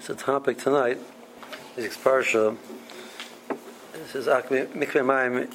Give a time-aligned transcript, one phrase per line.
[0.00, 0.98] So the topic tonight
[1.76, 2.56] is Parsha.
[3.92, 5.52] This is Akmi Mikveh Mayim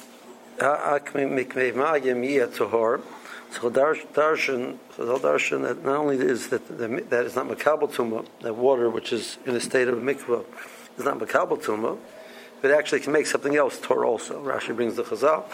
[0.58, 3.00] Akmi Mikveh Mayim Yiyah Tohor.
[3.50, 8.54] So darshan, so darshan that not only is that that is not makabel tumah, that
[8.54, 10.44] water which is in a state of mikvah
[10.98, 11.96] is not makabel tumah,
[12.60, 14.44] but actually can make something else tor also.
[14.44, 15.44] Rashi brings the chazal.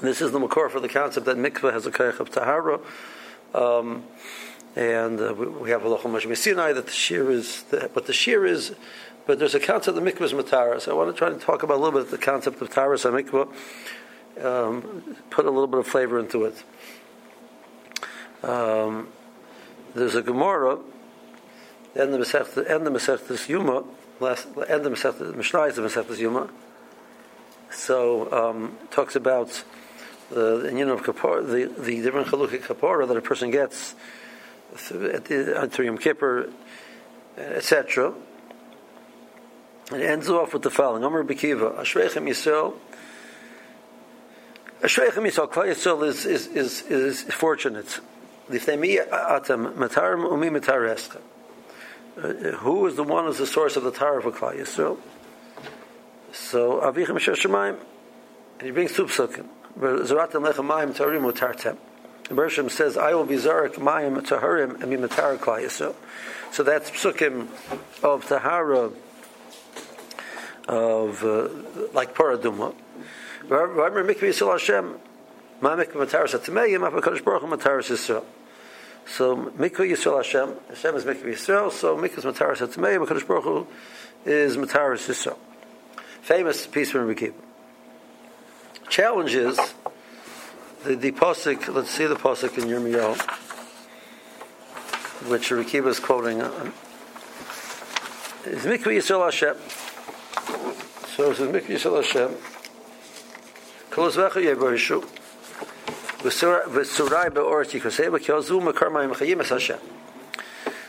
[0.00, 2.80] This is the makor for the concept that mikvah has a kaich of tahara.
[3.54, 4.02] Um,
[4.76, 8.44] and uh, we have a Lacham Sinai that the shear is, the, but the shear
[8.44, 8.74] is,
[9.26, 10.86] but there's a concept of the mikvah is matara.
[10.86, 13.16] I want to try to talk about a little bit the concept of taras and
[13.16, 13.48] mikvah,
[14.44, 16.62] um, put a little bit of flavor into it.
[18.42, 19.08] Um,
[19.94, 20.78] there's a Gemara,
[21.94, 23.82] and the Masechta, and the Masechta Yuma,
[24.20, 26.50] last, and the Masechta Mishnah is the Masechta Yuma.
[27.70, 29.64] So um, talks about
[30.28, 33.94] the, the the different chalukik kapora that a person gets
[34.90, 36.50] at the Yom Kippur,
[37.36, 38.14] etc.
[39.92, 42.74] It ends off with the following: Amar Bekiva, Ashreichem Yisrael.
[44.80, 48.00] Ashreichem Yisrael, Klal Yisrael is, is, is, is fortunate.
[48.48, 51.20] Atam Matarim Umi Matarescha.
[52.16, 54.98] Uh, who is the one who's the source of the Torah for Klal Yisrael?
[56.32, 57.78] So Avichem Sheshemayim,
[58.58, 59.46] and he brings two psukim.
[59.78, 61.76] Zeratem Lechem Mayim Tarim Utartem.
[62.30, 65.94] Bershom says, I will be Zarek Mayim Taharim and be Matar Yisrael.
[66.50, 67.48] So that's psukim
[68.02, 68.90] of Tahara
[70.68, 71.48] of uh,
[71.92, 72.74] like Paraduma.
[73.48, 74.94] Remember Mikvah Yisrael Hashem,
[75.60, 78.24] Ma Mikvah Mataris Atameyim, Ma Kadosh Baruch Hu Mataris Yisrael.
[79.06, 83.26] So Mikvah Yisrael Hashem, Hashem is Mikvah Yisrael, so Mikvah is Mataris Atameyim, Ma Kadosh
[83.26, 83.68] Baruch
[84.24, 85.38] is Mataris Yisrael.
[86.22, 87.32] Famous piece from Rebbe
[88.88, 89.74] Challenge is
[90.86, 91.72] the, the posik.
[91.72, 93.16] Let's see the posik in Yirmiyahu,
[95.28, 96.40] which Rekiva is quoting.
[96.40, 96.70] Uh,
[98.44, 99.56] is Mikvah Yisrael Hashem.
[101.16, 102.36] So it says Mikvah Yisrael Hashem.
[103.90, 105.02] Kolos v'echa yevarishu.
[106.22, 109.80] V'surai be'orti kosei v'kyozu makar ma'im chayim es Hashem.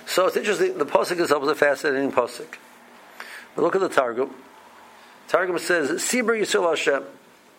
[0.05, 0.77] So it's interesting.
[0.77, 2.57] The posik is always a fascinating posik.
[3.55, 4.35] But look at the Targum.
[5.27, 7.03] Targum says, Sibra Yisrael Hashem.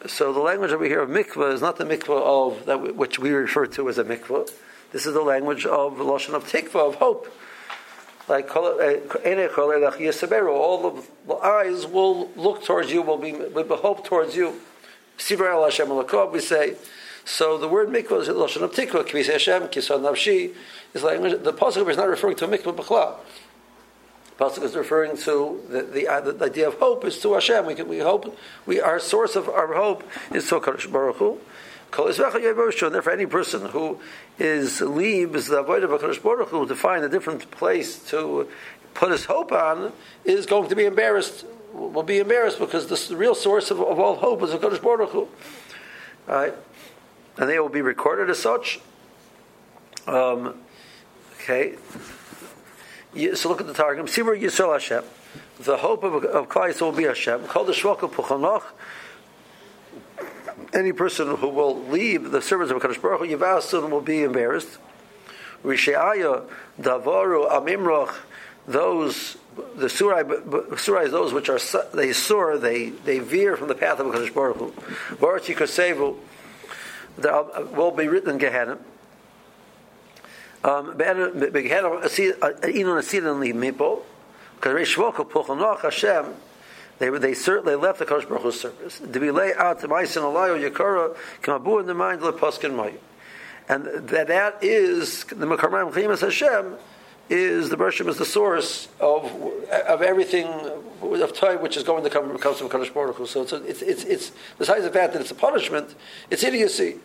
[0.06, 3.31] So the language over here of mikvah is not the mikvah of that which we
[3.31, 4.48] refer to as a mikvah.
[4.92, 7.26] This is the language of lashon of tikvah of hope.
[8.28, 14.37] Like eh, eh, all the eyes will look towards you, will be with hope towards
[14.37, 14.60] you.
[15.19, 16.76] We say.
[17.25, 19.04] So the word mikvah is lashon of tikvah.
[19.04, 20.54] Kvis Hashem kisan nafshi
[20.94, 21.42] is language.
[21.42, 23.16] The pasuk is not referring to mikvah b'chlal.
[24.38, 27.66] Pasuk is referring to the, the, uh, the, idea of hope is to Hashem.
[27.66, 31.41] We, can, we hope we our source of our hope is to Kadosh Baruch Hu.
[31.97, 33.99] And therefore, any person who
[34.38, 38.49] is leaves the avoid of Kadosh Baruch Hu to find a different place to
[38.94, 39.93] put his hope on
[40.25, 41.44] is going to be embarrassed.
[41.72, 45.28] Will be embarrassed because the real source of, of all hope is Kadosh Baruch Hu.
[46.28, 46.55] Right?
[47.37, 48.78] And they will be recorded as such.
[50.06, 50.60] Um,
[51.41, 51.75] okay
[53.34, 54.06] so look at the Targum.
[54.06, 55.04] Sibur Yisrael Hashem.
[55.60, 57.46] The hope of, of Klal will be Hashem.
[57.46, 58.62] Call the Shvaka Puchanoch.
[60.72, 64.78] Any person who will leave the servants of Kadosh Baruch Hu, Yivasun will be embarrassed.
[65.64, 66.44] Risheaya,
[66.80, 68.14] Davaru, Amimroch,
[68.66, 69.36] those
[69.74, 70.22] the surai,
[70.76, 71.58] surai is those which are
[71.92, 74.70] they soar, they they veer from the path of Kadosh Baruch Hu.
[75.16, 76.16] Varchi Kosevu,
[77.74, 78.78] will be written in Gehenna.
[80.68, 80.98] Um,
[85.80, 86.34] Hashem,
[86.98, 88.98] they they certainly left the Kodesh Baruch Hu's service.
[88.98, 92.94] To be lay out to Ma'asin Alayo Yakara Kamabu in the mind the Paskin May,
[93.68, 96.74] and that that is the Makarmayim Chayimas Hashem
[97.30, 99.24] is the Bershim is the source of
[99.70, 100.48] of everything
[101.00, 103.26] of time which is going to come comes from Kodesh Baruch Hu.
[103.26, 105.94] So it's, it's it's it's besides the fact that it's a punishment,
[106.30, 106.98] it's idiocy,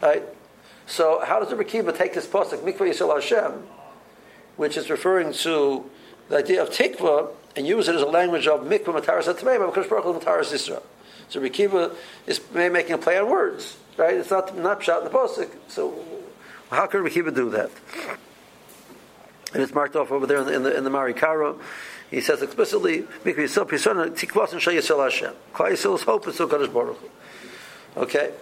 [0.00, 0.22] right?
[0.90, 3.62] So how does the Rekiva take this pasuk Mikvah Yisrael Hashem,
[4.56, 5.88] which is referring to
[6.28, 9.86] the idea of tikva, and use it as a language of Mikvah Mataras Atmei, because
[9.86, 10.82] Baruch Hu Mataras Yisrael.
[11.28, 11.94] So Rekiva
[12.26, 14.14] is making a play on words, right?
[14.14, 15.50] It's not not shot in the pasuk.
[15.68, 15.94] So
[16.70, 17.70] how can Rekiva do that?
[19.54, 21.56] And it's marked off over there in the in the, in the Marikara.
[22.10, 25.34] He says explicitly, Mikvah Yisrael Pisana Tikvas Shal Yisrael Hashem.
[25.54, 26.98] Klal Yisrael's hope is so Kadosh Baruch.
[27.96, 28.32] Okay.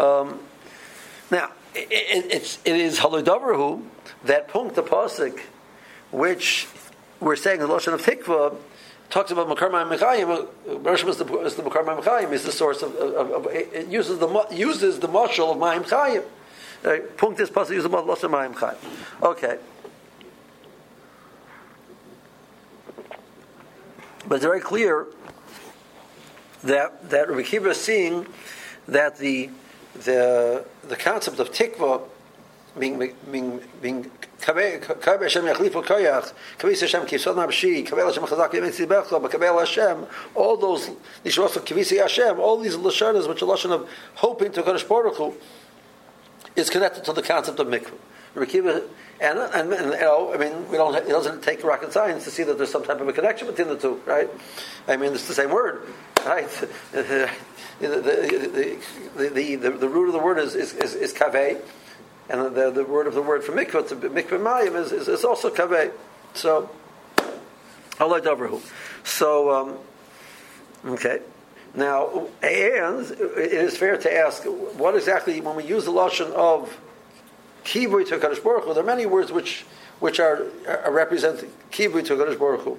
[0.00, 0.40] Um,
[1.30, 5.40] now, it, it's, it is that punkt, the pasuk,
[6.10, 6.68] which
[7.20, 8.56] we're saying the Lashon of Tikva,
[9.10, 10.48] talks about Makar Mechayim.
[10.68, 13.88] Uh, Bershom is the, is the Makar Mechayim, is the source of, of, of, it
[13.88, 16.24] uses the, uses the marshal of Mayim Chayim.
[16.84, 18.76] Uh, punkt this pasuk uses the Lashon Mayim Chayim.
[19.22, 19.58] Okay.
[24.28, 25.06] But it's very clear
[26.64, 28.26] that that Rabbi Kiva is seeing
[28.88, 29.50] that the
[30.04, 32.02] the the concept of tikva
[32.78, 34.10] being being being
[34.40, 40.06] kaveh Hashem yachlifu koyach kaveh Hashem kisod nabshi kaveh Hashem chazak yimitzi bechlo kaveh Hashem
[40.34, 40.90] all those
[41.24, 45.16] nishros of kaveh Hashem all these lashonas which are lashon of hoping to Kadosh Baruch
[45.16, 45.34] Hu
[46.54, 47.92] is connected to the concept of mikvah.
[48.34, 48.82] Rabbi Kiva
[49.20, 50.94] and, and, and, you know, I mean, we don't.
[50.94, 53.68] It doesn't take rocket science to see that there's some type of a connection between
[53.68, 54.28] the two, right?
[54.86, 55.86] I mean, it's the same word,
[56.24, 56.48] right?
[56.92, 57.30] the,
[57.80, 58.78] the,
[59.16, 61.60] the, the, the, root of the word is is, is, is kaveh,
[62.28, 65.50] and the, the word of the word for mikvah, mikvah mayim, is, is, is also
[65.50, 65.92] kaveh.
[66.34, 66.68] So,
[67.98, 68.60] Allah Doverhu.
[69.04, 69.78] So, um,
[70.84, 71.20] okay.
[71.74, 76.78] Now, and it is fair to ask, what exactly, when we use the lashon of
[77.66, 78.74] kibui to Kadosh Baruch Hu.
[78.74, 79.64] There are many words which
[79.98, 82.78] which are, are represent kibui to Kadosh Baruch Hu.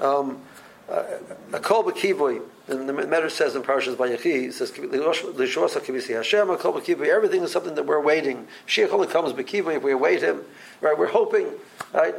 [0.00, 0.40] Um,
[0.88, 1.04] uh,
[1.52, 6.50] a kol b'kibui, and the Medrash says in Parashas Vayechi, it says l'shosa kibisi Hashem,
[6.50, 7.08] a kol b'kibui.
[7.08, 8.46] Everything is something that we're waiting.
[8.66, 10.42] Shiach only comes b'kibui if we await Him.
[10.80, 10.96] Right?
[10.98, 11.48] We're hoping.
[11.92, 12.14] Right?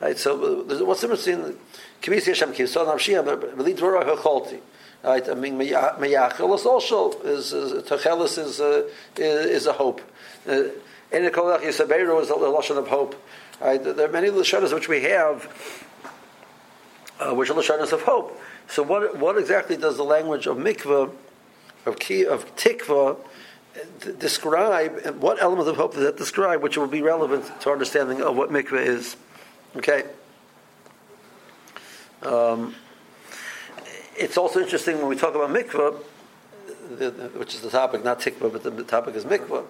[0.00, 0.18] Right.
[0.18, 1.58] So uh, what's interesting?
[2.02, 4.60] Kibisi Hashem kisod navshiyah b'lidvorah hacholti.
[5.02, 10.00] Right, I mean, Meyachelis also is, is Techelis is, uh, is, is a hope.
[10.48, 10.62] Uh,
[11.14, 13.14] in the Kolach Yisaberu is the Lashon of hope.
[13.60, 13.82] Right?
[13.82, 15.48] There are many Lashonas which we have,
[17.20, 18.40] uh, which are Lashonas of hope.
[18.68, 21.12] So what, what exactly does the language of mikvah,
[21.86, 23.16] of, ki, of tikva,
[24.18, 28.20] describe, what elements of hope does that describe, which will be relevant to our understanding
[28.20, 29.16] of what mikvah is?
[29.76, 30.04] Okay.
[32.22, 32.74] Um,
[34.16, 38.62] it's also interesting when we talk about the, which is the topic, not tikva, but
[38.62, 39.64] the, topic is mikvah.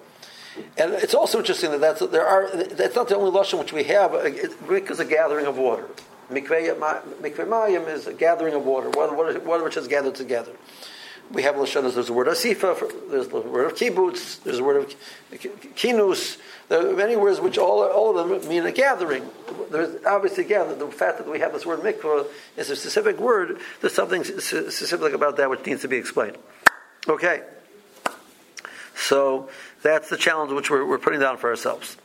[0.77, 3.83] And it's also interesting that that's, there are, that's not the only lashon which we
[3.83, 4.11] have.
[4.11, 5.87] Mikvah is a gathering of water.
[6.31, 10.53] Mikveh mayim is a gathering of water, water, water which is gathered together.
[11.31, 11.95] We have lashonas.
[11.95, 13.09] There's the word asifa.
[13.09, 14.43] There's the word of kibbutz.
[14.43, 14.95] There's the word of
[15.75, 16.37] kinus.
[16.69, 19.27] There are many words which all, all of them mean a gathering.
[19.71, 22.27] There's obviously again the fact that we have this word mikvah
[22.57, 23.59] is a specific word.
[23.81, 26.37] There's something specific about that which needs to be explained.
[27.07, 27.41] Okay.
[28.95, 29.49] So
[29.85, 31.95] that's the challenge which we're, we're putting down for ourselves.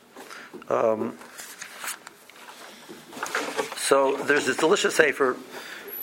[0.69, 1.17] Um,
[3.75, 5.33] so there's this delicious sefer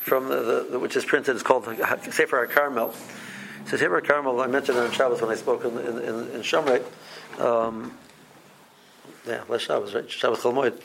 [0.00, 1.36] from the, the, which is printed.
[1.36, 1.64] It's called
[2.10, 2.92] Sefer Carmel.
[3.66, 6.40] So Sefer Carmel, I mentioned it on Shabbos when I spoke in in, in, in
[6.40, 6.82] Shomrei.
[7.38, 7.96] Um,
[9.24, 10.10] yeah, last Shabbos, right?
[10.10, 10.82] Shabbos Chol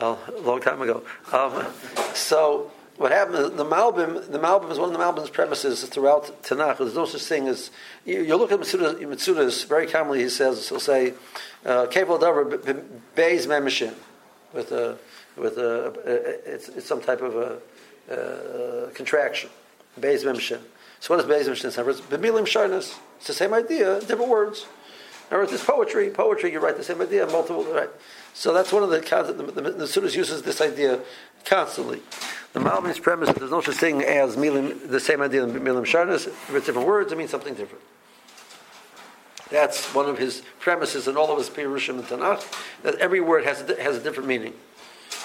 [0.00, 1.04] a long time ago.
[1.32, 1.66] Um,
[2.14, 6.78] so what happened, the Malbim, the Malbim is one of the Malbim's premises throughout Tanakh.
[6.78, 7.72] There's no such thing as,
[8.04, 11.14] you, you look at Mitsudas, very commonly he says, he'll say,
[11.64, 12.58] Kevel Davar
[13.16, 13.94] Beis Memishin,
[14.54, 14.96] with a,
[15.36, 17.58] with a, it's, it's some type of a,
[18.08, 19.50] uh, contraction.
[20.00, 20.60] Beis Memishin.
[21.00, 22.16] So what does Beis Memishin stand for?
[22.16, 22.96] Bemilim Sharnas.
[23.18, 24.66] It's the same idea, different words.
[25.28, 26.10] In other words, it's poetry.
[26.10, 27.90] Poetry, you write the same idea, multiple, right?
[28.34, 31.00] So that's one of the concepts, the, the, the uses this idea
[31.44, 32.00] constantly.
[32.52, 35.84] The Malbim's premise is there's no such thing as milim, the same idea in milim
[35.84, 36.26] sharnas.
[36.26, 37.84] If it's different words, it means something different.
[39.50, 42.42] That's one of his premises in all of his Pirushim and Tanakh,
[42.82, 44.54] that every word has a, has a different meaning.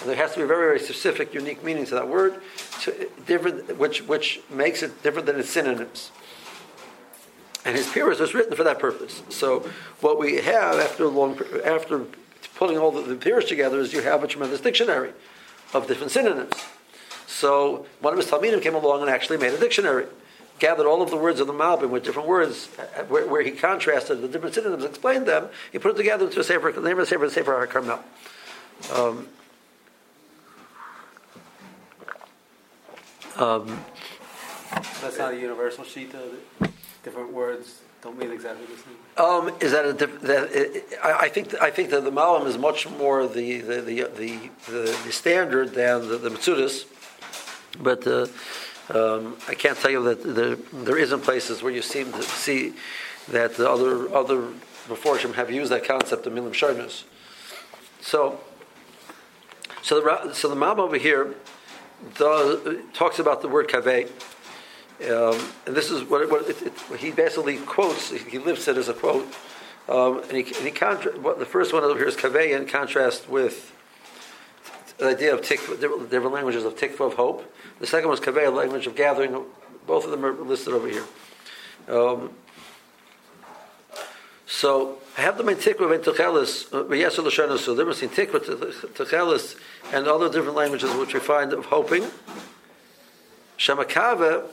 [0.01, 2.41] And there has to be a very, very specific, unique meaning to that word,
[2.81, 6.11] to, different, which, which makes it different than its synonyms.
[7.63, 9.23] And his Pirush was written for that purpose.
[9.29, 9.69] So
[10.01, 12.05] what we have after a long, after
[12.55, 15.11] putting all the, the Pirush together is you have a tremendous dictionary
[15.73, 16.53] of different synonyms.
[17.25, 20.05] So one of his Talmidim came along and actually made a dictionary,
[20.59, 23.51] gathered all of the words of the Malbim with different words, uh, where, where he
[23.51, 25.49] contrasted the different synonyms, explained them.
[25.71, 26.71] He put it together into a sefer.
[26.71, 27.99] The name of the sefer is Sefer Carmel.
[28.93, 29.27] Um,
[33.35, 33.83] um,
[35.01, 36.13] That's not a universal sheet.
[36.13, 36.71] Of
[37.03, 38.95] different words don't mean exactly the same.
[39.17, 42.57] Um, is that a diff- that I, I, think I think that the Malbim is
[42.57, 46.85] much more the the the, the, the, the standard than the, the
[47.79, 48.27] but uh,
[48.89, 52.73] um, I can't tell you that there, there isn't places where you seem to see
[53.29, 54.49] that the other other
[54.87, 57.03] Meforshim have used that concept of milim sharnus.
[57.99, 58.39] So,
[59.81, 61.35] so the so the Malbim over here
[62.15, 64.09] does, talks about the word kaveh
[64.99, 68.89] um, and this is what, what, it, it, he basically quotes, he lifts it as
[68.89, 69.27] a quote.
[69.87, 72.67] Um, and he, and he contra- what, the first one over here is kaveh in
[72.67, 73.73] contrast with
[74.97, 77.53] the idea of tikva, different, different languages of tikva of hope.
[77.79, 79.45] The second one is kaveh, language of gathering.
[79.85, 81.05] Both of them are listed over here.
[81.87, 82.31] Um,
[84.47, 88.39] so I have the main tikva and techelis, uh, yes, so the difference between tikva,
[88.93, 89.59] techelis,
[89.93, 92.03] and other different languages which we find of hoping
[93.57, 94.45] Shemakava,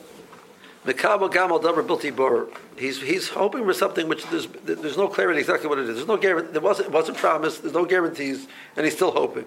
[0.85, 2.47] Mekabel Gamal Davar Bilti Bor.
[2.77, 5.95] He's he's hoping for something which there's there's no clarity exactly what it is.
[5.95, 6.51] There's no guarantee.
[6.51, 7.63] There wasn't wasn't promised.
[7.63, 9.45] There's no guarantees, and he's still hoping.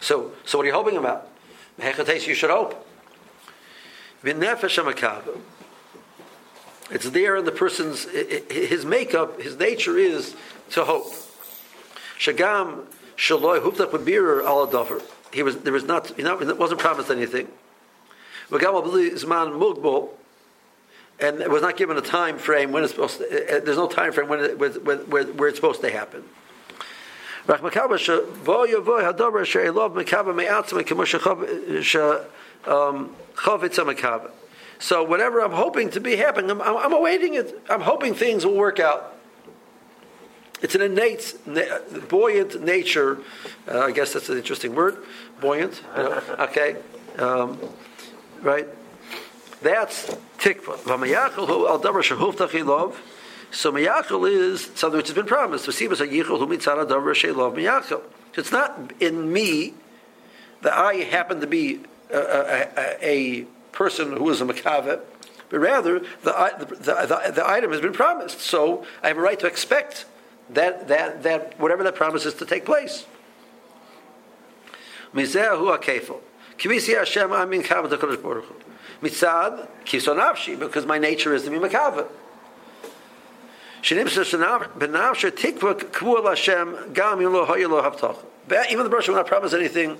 [0.00, 1.28] So so what are you hoping about?
[1.82, 2.86] You should hope.
[6.90, 8.04] It's there in the person's
[8.50, 10.34] his makeup, his nature is
[10.70, 11.10] to hope.
[12.18, 12.84] Shagam
[13.16, 15.02] Shaloi Huptak Babir Aladavar.
[15.32, 17.48] He was there was not you know it wasn't promised anything.
[21.18, 23.86] And it was not given a time frame when it's supposed to, uh, there's no
[23.86, 26.24] time frame when it, where, where, where it's supposed to happen.
[34.78, 37.60] So whatever I'm hoping to be happening, I'm, I'm, awaiting it.
[37.68, 39.14] I'm hoping things will work out.
[40.62, 41.36] It's an innate,
[42.08, 43.18] buoyant nature.
[43.66, 44.98] Uh, I guess that's an interesting word,
[45.40, 45.82] buoyant.
[45.96, 46.22] You know?
[46.40, 46.76] Okay.
[47.18, 47.58] Um,
[48.42, 48.66] right?
[49.62, 50.78] That's tikva.
[53.52, 55.66] So mayachal is something which has been promised.
[55.66, 58.02] Mayachal.
[58.34, 59.74] It's not in me
[60.62, 61.80] that I happen to be
[62.10, 63.42] a, a, a
[63.72, 65.00] person who is a makave,
[65.48, 68.40] but rather the, the, the, the, item has been promised.
[68.40, 70.06] So I have a right to expect
[70.50, 73.06] that, that, that whatever that promise is to take place.
[75.14, 76.20] Mizeh hu
[76.60, 76.70] akefel.
[76.70, 78.54] Kivisi Hashem amin kavet HaKadosh Baruch Hu.
[79.02, 79.68] Mitzad,
[80.58, 82.08] because my nature is to be makavet.
[83.82, 84.24] Shenimsa
[84.78, 88.16] benavsha tikva kvuah Hashem gam yilo hoyilo havtach.
[88.70, 89.96] Even the Baruch will not promise anything.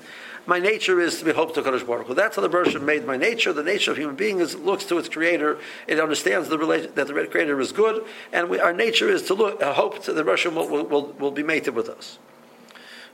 [0.46, 2.14] My nature is to be hope to Kadosh Baruch Hu.
[2.14, 3.52] That's how the Baruch made my nature.
[3.52, 5.58] The nature of human being is looks to its Creator.
[5.86, 9.22] It understands the relation, that the red Creator is good, and we, our nature is
[9.24, 12.18] to look, uh, hope that the Baruch will, will, will, will be mated with us.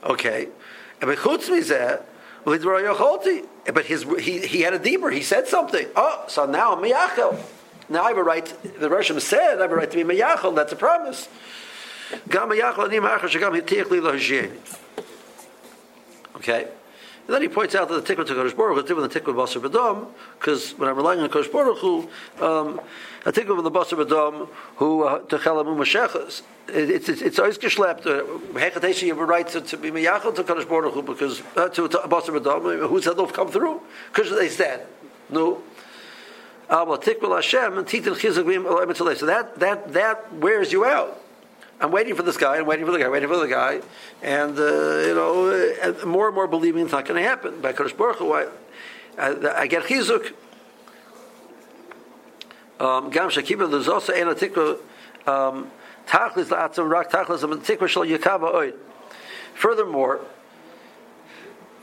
[0.03, 0.47] Okay,
[1.01, 2.01] and bechutz mizeh
[3.73, 5.09] but his, he, he had a deeper.
[5.09, 5.85] He said something.
[5.95, 7.37] Oh, so now I'm miyachel.
[7.89, 8.79] Now I have a right.
[8.79, 10.55] The Russian said I have a right to be miyachel.
[10.55, 11.27] That's a promise.
[16.37, 16.67] Okay.
[17.27, 19.35] And then he points out that the tikkun to Kodesh Baruch is different than tikkun
[19.35, 20.07] Basar Badam,
[20.39, 22.07] because when I'm relying on Kodesh Baruch Hu,
[22.39, 22.79] um,
[23.25, 28.05] a tikkun of the Basar Badam, who uh, Techelamu Mashechas, it's always geschlept.
[28.05, 28.23] Uh,
[28.57, 31.67] Hechateshi, you have a right to, to be miyachal to Kodesh Baruch Hu because uh,
[31.67, 33.81] to to Basar Badam, who said they'll come through
[34.13, 34.87] because they said
[35.29, 35.61] no.
[36.69, 41.21] So that that that wears you out.
[41.79, 43.81] I'm waiting for this guy, I'm waiting for the guy, waiting for the guy,
[44.23, 47.61] and uh, you know, and more and more believing it's not going to happen.
[47.61, 48.47] By Kodesh Baruch Hu, I,
[49.17, 50.33] I, I get chizuk.
[52.79, 53.67] Um, Gam Shakiba,
[55.25, 55.71] a um,
[56.07, 58.75] tachlis la'atzim rak tachlis tikva shal yakava oid.
[59.53, 60.21] Furthermore,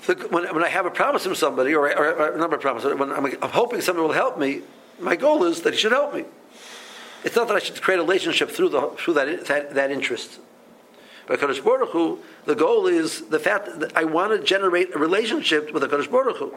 [0.06, 2.62] the, when, when I have a promise from somebody, or, or, or a number of
[2.62, 4.62] promises, when I'm, I'm hoping somebody will help me,
[4.98, 6.24] my goal is that he should help me.
[7.24, 10.38] It's not that I should create a relationship through, the, through that, that, that interest.
[11.26, 14.98] But Kadosh Baruch Hu, the goal is the fact that I want to generate a
[14.98, 16.54] relationship with the Kadosh Baruch Hu.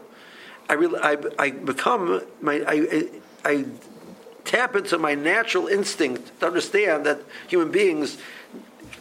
[0.68, 3.08] I, re, I, I become, my, I,
[3.44, 3.64] I
[4.44, 8.18] tap into my natural instinct to understand that human beings,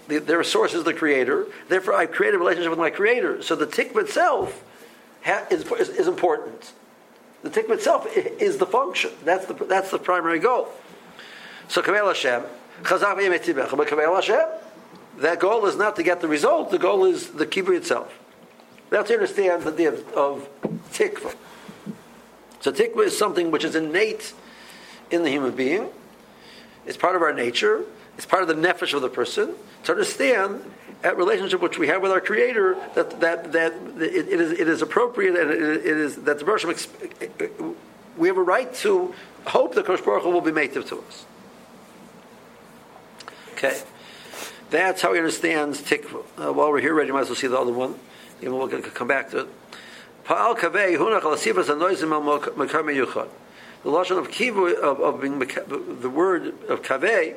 [0.08, 1.48] their source is the Creator.
[1.68, 3.42] Therefore, I create a relationship with my Creator.
[3.42, 4.64] So the tikva itself
[5.26, 6.72] ha, is, is, is, important.
[7.44, 9.12] The tikva itself is the function.
[9.26, 10.70] That's the, that's the primary goal.
[11.68, 12.44] So Kavel Hashem,
[12.84, 14.46] Chazak V'yemetzibecha, but Kavel Hashem,
[15.18, 18.18] that goal is not to get the result, the goal is the kibbutz itself.
[18.92, 20.50] Have to understand the idea of, of
[20.92, 21.36] tikva.
[22.62, 24.34] So tikva is something which is innate
[25.12, 25.90] in the human being.
[26.86, 27.84] It's part of our nature.
[28.18, 29.54] It's part of the nefesh of the person.
[29.84, 30.64] To understand
[31.02, 34.68] that relationship which we have with our Creator, that that that it, it is it
[34.68, 36.74] is appropriate and it, it is that the person
[38.18, 39.14] we have a right to
[39.46, 41.26] hope that Kosh Baruch Hu will be made to us.
[43.58, 43.82] Okay.
[44.70, 46.24] That's how he understands tikva.
[46.38, 47.96] Uh, while we're here already, you might as well see the other one.
[48.40, 49.48] Even we'll come back to it.
[50.26, 53.30] Pa'al kavei hunach alasivas anoizim.
[53.84, 57.34] The lashon of kivu of, of being the word of kavei,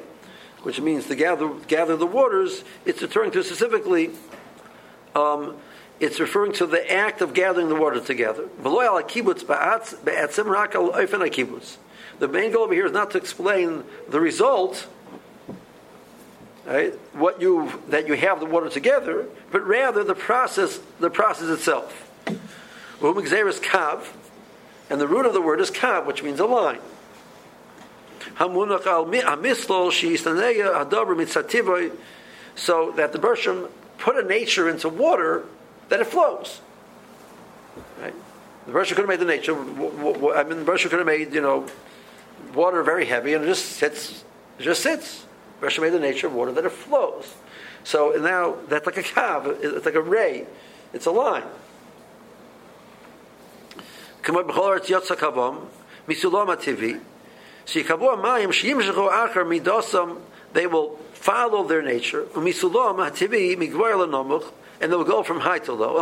[0.62, 4.10] which means to gather gather the waters, it's referring to specifically.
[5.16, 5.56] Um,
[6.00, 8.48] it's referring to the act of gathering the water together.
[12.18, 14.86] The main goal over here is not to explain the result
[16.66, 21.48] right, what you that you have the water together, but rather the process, the process
[21.48, 22.08] itself.
[23.00, 24.06] Uhm kav,
[24.90, 26.80] and the root of the word is kav, which means a line.
[32.56, 35.44] So that the Bershom put a nature into water
[35.88, 36.60] that it flows.
[38.00, 38.14] Right?
[38.66, 39.54] The Russia could have made the nature.
[40.34, 41.66] I mean, Russia could have made you know
[42.54, 44.24] water very heavy and it just sits,
[44.58, 45.26] it just sits.
[45.60, 47.34] Russia made the nature of water that it flows.
[47.84, 50.46] So now that's like a kav, it's like a ray,
[50.92, 51.44] it's a line.
[60.52, 62.26] They will follow their nature
[64.82, 65.98] and they will go from high to low.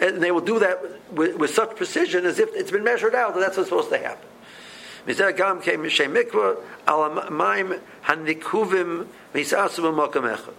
[0.00, 3.34] And they will do that with, with, such precision as if it's been measured out
[3.34, 4.28] that that's what's supposed to happen.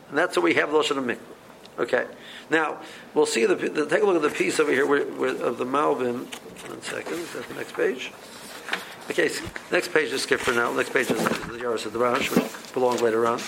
[0.09, 1.19] And that's what we have Lashon of Mikvah.
[1.79, 2.05] Okay.
[2.49, 2.77] Now,
[3.13, 5.57] we'll see the, the, take a look at the piece over here where, where, of
[5.57, 6.25] the Malbim.
[6.69, 7.13] One second.
[7.13, 8.11] Is that the next page?
[9.09, 10.71] Okay, so next page is skip for now.
[10.73, 13.41] Next page is, is the Yaris of the Rosh, which belongs later on.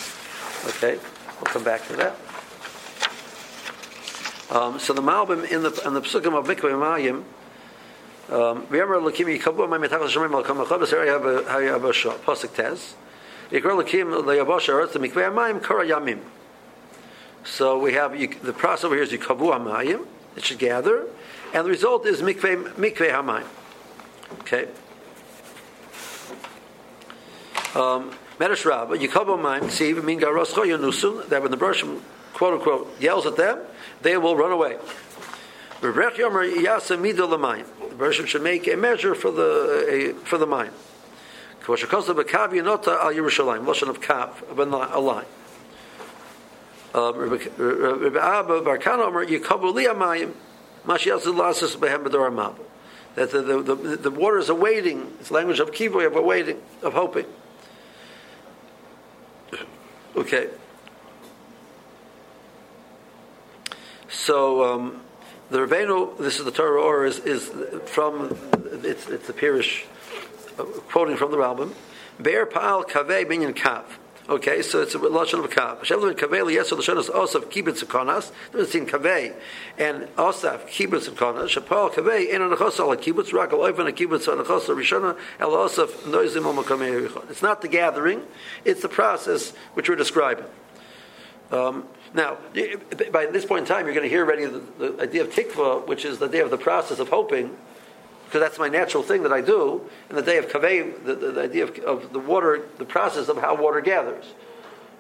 [0.66, 0.98] Okay.
[1.36, 2.16] We'll come back to that.
[4.50, 7.24] Um, so the Malbim in the in the Psukim of Mikvah Mayim,
[8.34, 8.66] um.
[17.46, 18.12] So we have
[18.44, 20.06] the process over here is Yikabu Hamayim.
[20.36, 21.06] It should gather,
[21.54, 23.44] and the result is Mikveh Mikveh.
[24.42, 24.68] Okay.
[27.76, 32.02] Um, Medrash Rabbah, Yikabo Maim, Ksiv, Minga Roscho Yanusun, that when the Bershom,
[32.34, 33.60] quote unquote, yells at them,
[34.02, 34.78] they will run away.
[35.84, 37.66] Rebrech Yomer Yasa Midah Lamaim.
[37.90, 40.72] The Bershom should make a measure for the, a, for the mine.
[41.64, 45.26] Kvoshakosa Bekav Yanota Al Yerushalayim, Lashon of Kav, a line.
[46.96, 50.32] Rebbe Abba Barkana Omer Yikabu Liyamayim,
[50.86, 52.66] Mashiach Zilasas Behem Bedor Mabel.
[53.16, 56.94] That the, the, the, the waters are waiting, it's language of kivoy, of awaiting, of
[56.94, 57.26] hoping.
[60.16, 60.48] Okay.
[64.08, 65.02] So um,
[65.50, 67.52] the Rebbeinu, this is the Torah or is, is
[67.86, 68.38] from
[68.84, 69.86] it's it's the Pirish
[70.58, 71.74] uh, quoting from the Rambam.
[72.22, 73.84] Be'er pa'al kaveh binyan kav.
[74.30, 75.80] Okay, so it's a lashon of kav.
[75.80, 78.32] Hashem learned kaveh liyesod lashonas osaf kibbutz konas.
[78.52, 79.34] There's seen kaveh
[79.78, 81.50] and osaf kibbutz konas.
[81.50, 85.90] Shapal kaveh in anachos al kibbutz rak al oifen a kibbutz anachos rishona el osaf
[86.04, 88.24] noizim al makamei It's not the gathering;
[88.64, 90.46] it's the process which we're describing.
[91.52, 92.38] Um, now,
[93.12, 95.88] by this point in time, you're going to hear already the, the idea of tikva,
[95.88, 97.56] which is the day of the process of hoping
[98.34, 99.88] because that's my natural thing that I do.
[100.10, 103.30] and the day of kaveh, the, the, the, idea of, of, the water, the process
[103.30, 104.26] of how water gathers,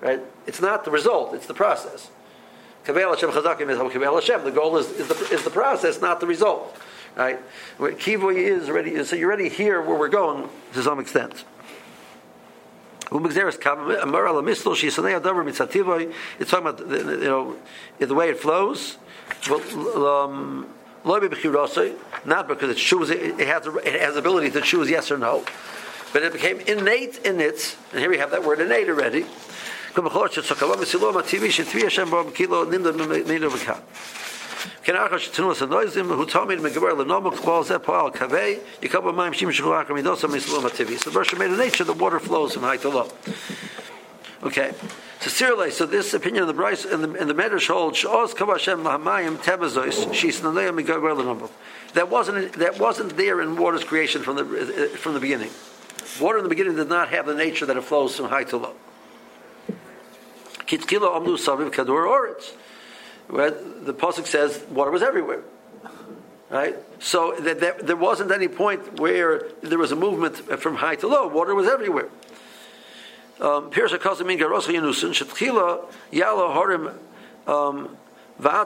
[0.01, 0.21] right?
[0.45, 2.11] It's not the result; it's the process.
[2.85, 4.43] Kaveh Hashem chazakim is kaveh Hashem.
[4.43, 6.77] The goal is, is the, is the process, not the result,
[7.15, 7.39] right?
[7.79, 11.43] Kivoy is already, so you're already here where we're going to some extent.
[16.39, 17.55] It's talking about the, you know
[17.99, 18.97] the way it flows.
[19.95, 20.67] Um,
[22.25, 25.43] not because it chooses, it has, it has ability to choose yes or no,
[26.13, 29.25] but it became innate in it, and here we have that word innate already.
[34.63, 34.69] So
[41.09, 43.09] the verse made a nature the water flows from high to low.
[44.43, 44.73] Okay.
[45.21, 48.03] So Sirle, so this opinion of the Bryce and the, and the Medrash holds
[51.93, 54.43] That wasn't that wasn't there in water's creation from the
[54.97, 55.51] from the beginning.
[56.19, 58.57] Water in the beginning did not have the nature that it flows from high to
[58.57, 58.75] low.
[60.67, 62.51] Kitkilo Amnu Saviv Kadur Oritz.
[63.27, 65.41] Where the pasuk says water was everywhere.
[66.49, 66.75] Right?
[66.99, 71.07] So that, that, there wasn't any point where there was a movement from high to
[71.07, 71.27] low.
[71.27, 72.09] Water was everywhere.
[73.39, 76.93] Pirsa Kazamin Garosa Yanusin, Shetchila Yala Horim
[77.47, 77.97] um,
[78.39, 78.65] makam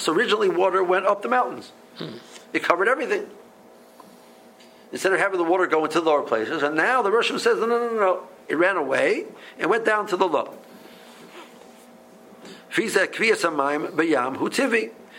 [0.00, 1.72] So originally water went up the mountains.
[1.96, 2.18] Hmm.
[2.52, 3.26] It covered everything.
[4.92, 7.66] Instead of having the water go into lower places, and now the Russian says, no,
[7.66, 8.22] no, no, no.
[8.48, 9.26] It ran away
[9.58, 10.54] and went down to the low.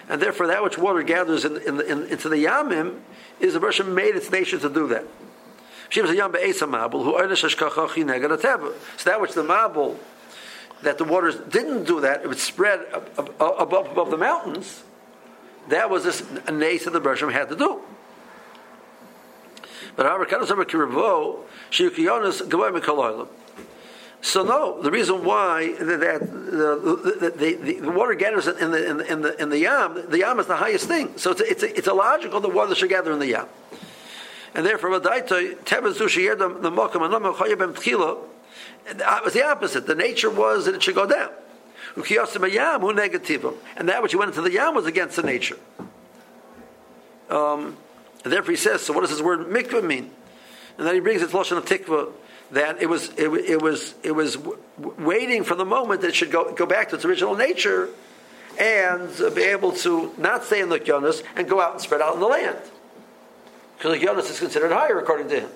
[0.09, 2.99] And therefore, that which water gathers in, in, in, into the yamim
[3.39, 5.05] is the Russian made its nation to do that.
[5.91, 6.41] So that
[9.21, 9.97] which the mabul,
[10.83, 12.79] that the waters didn't do that, it would spread
[13.17, 14.83] above, above the mountains,
[15.67, 17.81] that was this nace that the Bershom had to do.
[24.21, 29.11] So no, the reason why that the, the, the, water gathers in the in the
[29.11, 31.17] in the, in the yam, the yam is the highest thing.
[31.17, 33.47] So it's it's, it's illogical the water should gather in the yam,
[34.53, 35.09] and therefore the
[36.69, 37.01] makam
[38.85, 39.87] It was the opposite.
[39.87, 41.29] The nature was that it should go down.
[41.95, 42.83] Yam.
[43.77, 45.57] And that which went into the yam was against the nature.
[47.29, 47.77] Um,
[48.23, 50.11] and therefore he says, so what does this word mikvah mean?
[50.77, 52.11] And then he brings it to Lashon of Tikva,
[52.51, 54.57] that it was, it, it was, it was w-
[54.97, 57.89] waiting for the moment that it should go, go back to its original nature
[58.57, 62.15] and be able to not stay in the Jonas and go out and spread out
[62.15, 62.57] in the land.
[63.77, 65.49] Because the Jonas is considered higher according to him.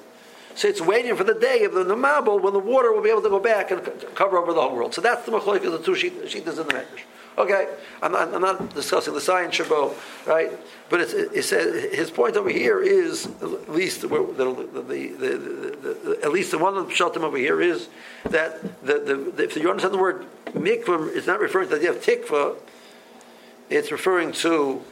[0.55, 3.23] So it's waiting for the day of the Namabel when the water will be able
[3.23, 4.93] to go back and c- cover over the whole world.
[4.93, 6.85] So that's the machloek of the two sheet, in the Medrash.
[7.35, 7.67] Okay,
[8.01, 9.95] I'm not, I'm not, discussing the science Shabbat,
[10.27, 10.51] right?
[10.89, 16.31] But it's, it, says his point over here is at least the, the, the, at
[16.31, 17.89] least the one of the pshatim over here is
[18.25, 22.55] that if you understand the word mikvah, it's not referring to the idea of tikva.
[23.69, 24.83] It's referring to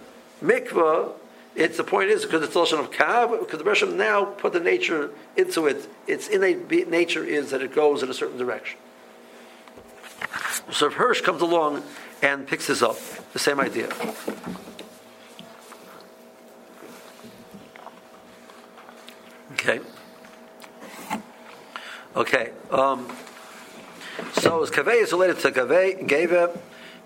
[0.44, 1.12] mikvah.
[1.54, 4.60] It's the point is because it's also of kav because the Russian now put the
[4.60, 5.88] nature into it.
[6.08, 8.80] Its innate nature is that it goes in a certain direction.
[10.72, 11.84] So if Hirsch comes along
[12.22, 12.98] and picks this up.
[13.34, 13.90] The same idea.
[19.54, 19.80] Okay.
[22.16, 22.52] Okay.
[22.70, 23.08] Um,
[24.34, 26.32] so as kaveh is related to kaveh, gave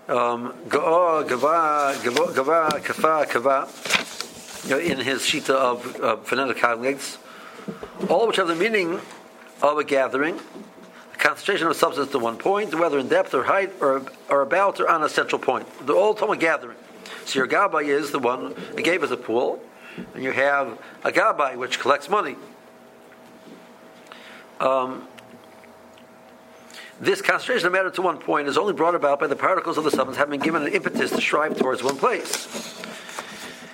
[0.08, 7.18] um, gava, gava, kafa, kava, in his shita of uh, phonetic cognates,
[8.08, 9.00] all which have the meaning
[9.62, 10.40] of a gathering,
[11.18, 14.88] concentration of substance to one point, whether in depth or height or, or about or
[14.88, 15.66] on a central point.
[15.86, 16.76] They're all talking gathering.
[17.24, 19.60] So your gabai is the one that gave us a pool,
[20.14, 22.36] and you have a gabai which collects money.
[24.60, 25.06] Um,
[27.00, 29.84] this concentration of matter to one point is only brought about by the particles of
[29.84, 32.46] the substance having given an impetus to strive towards one place.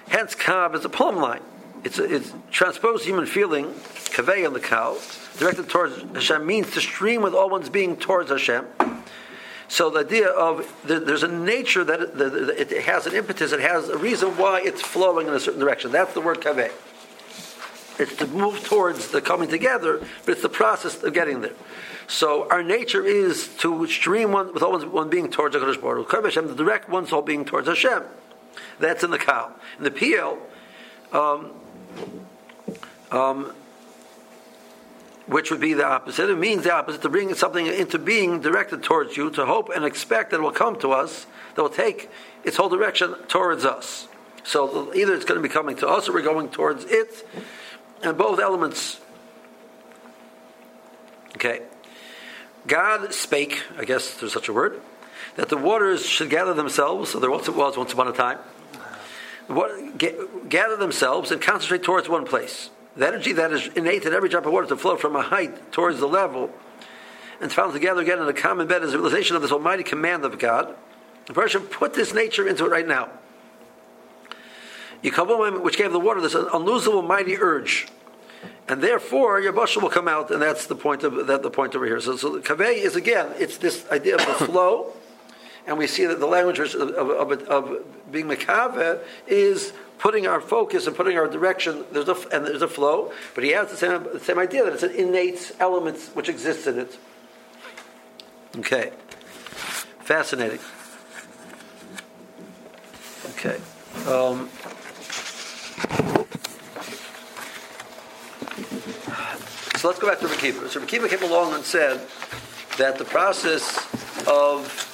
[0.09, 1.43] Hence, kav is a plumb line.
[1.85, 4.97] It's, it's transposed human feeling, kaveh on the cow,
[5.39, 8.67] directed towards Hashem means to stream with all one's being towards Hashem.
[9.69, 13.61] So the idea of the, there's a nature that it, it, has an impetus, it
[13.61, 15.91] has a reason why it's flowing in a certain direction.
[15.91, 16.71] That's the word kaveh.
[17.99, 21.55] It's to move towards the coming together, but it's the process of getting there.
[22.07, 26.25] So our nature is to stream one with all one's one being towards Hakadosh.
[26.25, 28.03] Hashem, the direct one's whole being towards Hashem.
[28.79, 29.53] That's in the cow.
[29.79, 30.39] In the PL,
[31.19, 31.53] um,
[33.11, 33.53] um,
[35.27, 36.31] which would be the opposite.
[36.31, 39.85] It means the opposite to bring something into being directed towards you, to hope and
[39.85, 42.11] expect that it will come to us, that will take
[42.45, 44.09] its whole direction towards us.
[44.45, 47.27] So either it's going to be coming to us or we're going towards it,
[48.03, 49.01] and both elements.
[51.37, 51.61] Okay.
[52.67, 54.81] God spake, I guess there's such a word,
[55.37, 58.39] that the waters should gather themselves, so there once it was once upon a time,
[59.57, 59.99] what,
[60.49, 62.71] gather themselves and concentrate towards one place.
[62.97, 65.73] The energy that is innate in every drop of water to flow from a height
[65.73, 66.51] towards the level
[67.41, 70.25] and found together again in a common bed is a realization of this almighty command
[70.25, 70.75] of God.
[71.27, 73.11] The person put this nature into it right now.
[75.05, 77.89] Home, which gave the water this unlosable mighty urge.
[78.69, 81.43] And therefore, your bushel will come out, and that's the point of that.
[81.43, 82.01] The point over here.
[82.01, 84.93] So, so the kaveh is again, it's this idea of the flow,
[85.67, 90.87] and we see that the language of, of, of, being makaveh is putting our focus
[90.87, 91.85] and putting our direction.
[91.93, 94.75] There's a and there's a flow, but he has the same the same idea that
[94.75, 96.99] it's an innate element which exists in it.
[98.59, 98.91] Okay,
[100.01, 100.59] fascinating.
[103.31, 103.57] Okay.
[104.07, 104.49] Um,
[109.77, 110.69] so let's go back to Rekiva.
[110.69, 112.01] So Rekiva came along and said
[112.79, 113.79] that the process
[114.27, 114.92] of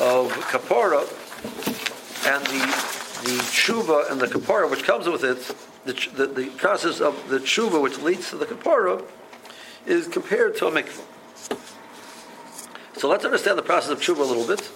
[0.00, 1.02] of kapara
[2.26, 7.00] and the the tshuva and the kapara which comes with it, the, the, the, process
[7.00, 9.04] of the tshuva which leads to the kapara,
[9.86, 11.04] is compared to a mikvah.
[12.96, 14.70] So let's understand the process of tshuva a little bit,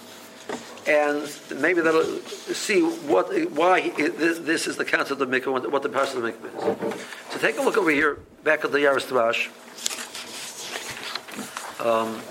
[0.87, 1.27] and
[1.59, 6.23] maybe that'll see what why this is the concept of mikvah, what the process of
[6.23, 7.01] mikvah is.
[7.31, 9.49] So take a look over here, back at the Yaris Tarash.
[11.83, 12.21] Um,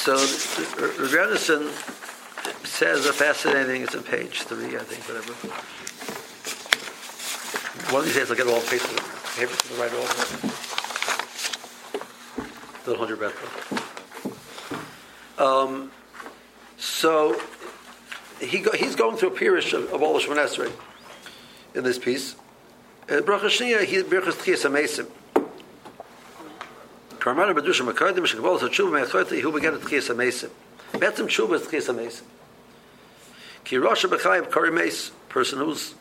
[0.00, 0.16] so
[1.12, 1.36] Rabbi
[2.64, 5.34] says a fascinating, it's on page three, I think, whatever.
[7.92, 8.88] One of these days I'll get all the papers,
[9.36, 10.14] papers to the right order.
[12.86, 13.36] Don't hold your breath.
[15.38, 15.90] Um,
[16.78, 17.40] so
[18.40, 20.72] he go, he's going through a period of, of all the Shemon
[21.74, 22.36] in this piece.
[23.06, 25.10] And Baruch he Birchas Tchias.
[27.20, 30.48] Karmana Badusha Makardim Shekabal Tshuva Me'achorta Yehu began at Tchiyas HaMesim.
[30.92, 32.22] Betzim Tshuva is Tchiyas HaMesim.
[33.62, 35.94] Ki rosha HaBechayim Kari Mes, person who's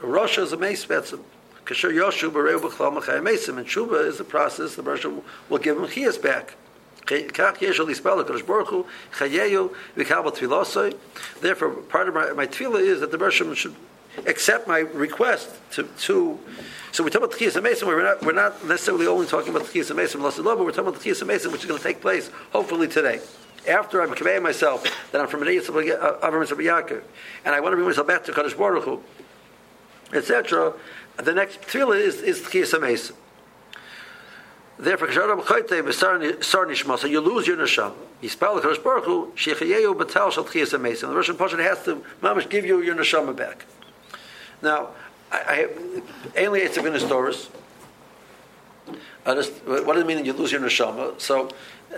[0.00, 1.20] rosha is a Mes Betzim.
[1.64, 3.58] Kasher Yoshu B'Reu B'Chlal Mechayim Mesim.
[3.58, 6.56] And Tshuva is the process the Rosh will give him Chiyas back.
[7.04, 8.86] Kach yesh al yispel HaKadosh Baruch Hu,
[9.18, 10.96] chayeyu v'kabal tefilosoi.
[11.40, 13.76] Therefore, part of my, my tefillah is that the Rosh should
[14.26, 16.38] accept my request to, to
[16.96, 19.94] so we're talking about Tchiyas Mason, we're not, we're not necessarily only talking about Tchiyas
[19.94, 23.20] Mason, but we're talking about Tchiyas Mason, which is going to take place hopefully today.
[23.68, 27.02] After I'm conveying myself that I'm from an Yitzhak Avram uh, Yaakov,
[27.44, 29.02] and I want to bring myself back to Kadosh Baruch Hu,
[30.14, 30.72] etc.,
[31.18, 33.14] the next tefillah is, is Tchiyas Mason.
[34.78, 37.94] Therefore, so you lose your neshama.
[38.22, 41.10] You spell the Kadosh Baruch Hu, Shechayehu Batal Shal Tchiyas Mason.
[41.10, 43.66] The Russian Pasha has to, mamish, give you your neshama back.
[44.62, 44.90] Now,
[45.30, 45.68] I, I
[46.34, 47.48] it's a Torahs.
[49.24, 51.20] What does it mean that you lose your neshama?
[51.20, 51.48] So
[51.92, 51.96] uh,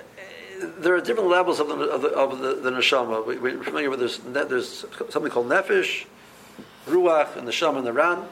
[0.79, 3.25] there are different levels of the of the, of the, the neshama.
[3.27, 4.18] We, we're familiar with this.
[4.18, 6.07] There's something called nefesh,
[6.87, 8.25] ruach, and neshama and the ran.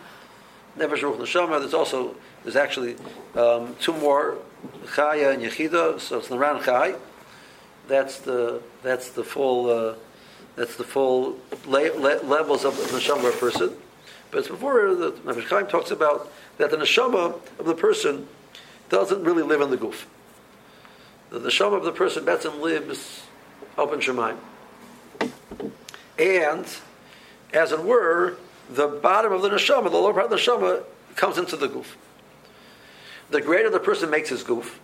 [0.78, 1.60] Nefesh, ruach, neshama.
[1.60, 2.96] There's also there's actually
[3.34, 4.38] um, two more
[4.86, 6.00] chaya and yechida.
[6.00, 6.94] So it's the ran chay.
[7.88, 9.94] That's the that's the full uh,
[10.56, 13.76] that's the full le- le- levels of the neshama of a person.
[14.30, 18.28] But it's before the Chaim talks about that the neshama of the person
[18.88, 20.06] doesn't really live in the goof.
[21.30, 23.22] The neshama of the person Betzim lives
[23.76, 24.36] up in Shemaim.
[26.18, 26.66] And,
[27.52, 28.36] as it were,
[28.70, 30.84] the bottom of the neshama, the lower part of the neshama,
[31.14, 31.96] comes into the goof.
[33.30, 34.80] The greater the person makes his goof,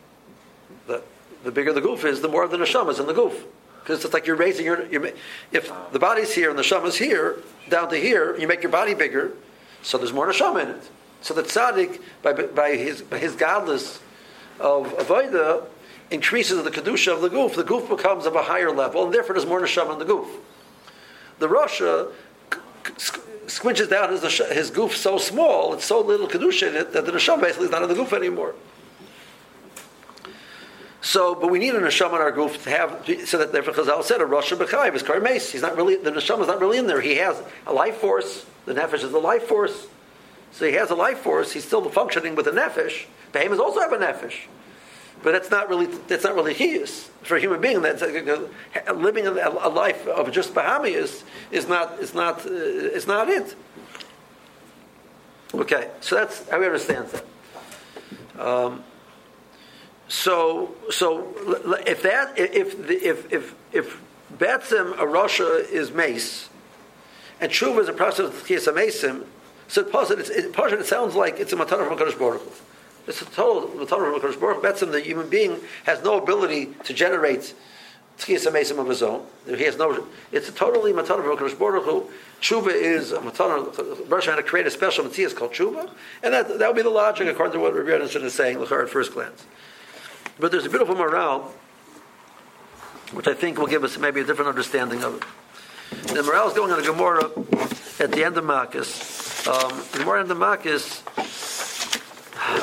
[0.86, 1.02] the,
[1.44, 3.44] the bigger the goof is, the more of the neshama is in the goof.
[3.82, 5.10] Because it's like you're raising your, your,
[5.50, 8.94] if the body's here and the neshama's here, down to here, you make your body
[8.94, 9.32] bigger,
[9.82, 10.90] so there's more neshama in it.
[11.20, 14.00] So the tzaddik, by, by his by his godless
[14.60, 15.64] of avodah,
[16.10, 17.56] increases the kedusha of the goof.
[17.56, 20.28] The goof becomes of a higher level, and therefore there's more neshama in the goof.
[21.38, 22.12] The rasha
[23.46, 27.12] squinches down his his goof so small, it's so little kedusha in it that the
[27.12, 28.54] neshama basically is not in the goof anymore.
[31.02, 34.04] So, but we need a neshama in our goof to have, so that therefore Chazal
[34.04, 35.50] said a Rosh B'chayv is Karmes.
[35.50, 37.00] He's not really, the neshama is not really in there.
[37.00, 38.46] He has a life force.
[38.66, 39.88] The nefesh is the life force.
[40.52, 41.50] So he has a life force.
[41.52, 43.06] He's still functioning with a nefesh.
[43.32, 44.46] Behemoths also have a nefesh.
[45.24, 47.08] But that's not really, that's not really his.
[47.22, 48.02] For a human being, that's,
[48.94, 53.28] living a, a life of just Bahami is, is not, is not, uh, is not
[53.28, 53.56] it.
[55.54, 57.24] Okay, so that's how we understand that.
[58.38, 58.84] Um,
[60.12, 61.26] so, so
[61.86, 64.00] if that, if if if if
[64.36, 66.50] Betzim a Russia is mace,
[67.40, 69.24] and Tshuva is a process of Tchias Amesim,
[69.68, 72.42] so it, it's, it, it sounds like it's a matana from Kadosh Baruch
[73.06, 76.92] It's a total matana from Kadosh Baruch Betzim, the human being has no ability to
[76.92, 77.54] generate
[78.18, 79.24] Tchias Amesim of his own.
[79.46, 80.06] He has no.
[80.30, 82.06] It's a totally matana from Kadosh Baruch
[82.42, 84.10] Tshuva is a matana.
[84.10, 85.88] Baruch had to create a special mitzvah called Tshuva,
[86.22, 88.58] and that that would be the logic according to what Rabbi Anderson is saying.
[88.58, 89.46] Look At first glance.
[90.38, 91.52] But there's a beautiful morale,
[93.12, 95.24] which I think will give us maybe a different understanding of it.
[96.14, 97.24] The morale is going on a Gemara
[98.00, 99.46] at the end of Makis.
[99.46, 101.02] Um, the Gemara end of Makis,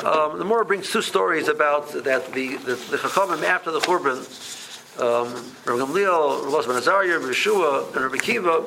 [0.04, 4.18] um, the Gemara brings two stories about that the the, the Chachamim after the Churban,
[5.00, 5.32] um,
[5.64, 8.64] Rabbi Gamliel, Rabbi Ben Azariah, Rabbi Yeshua, and Rabbi Kiva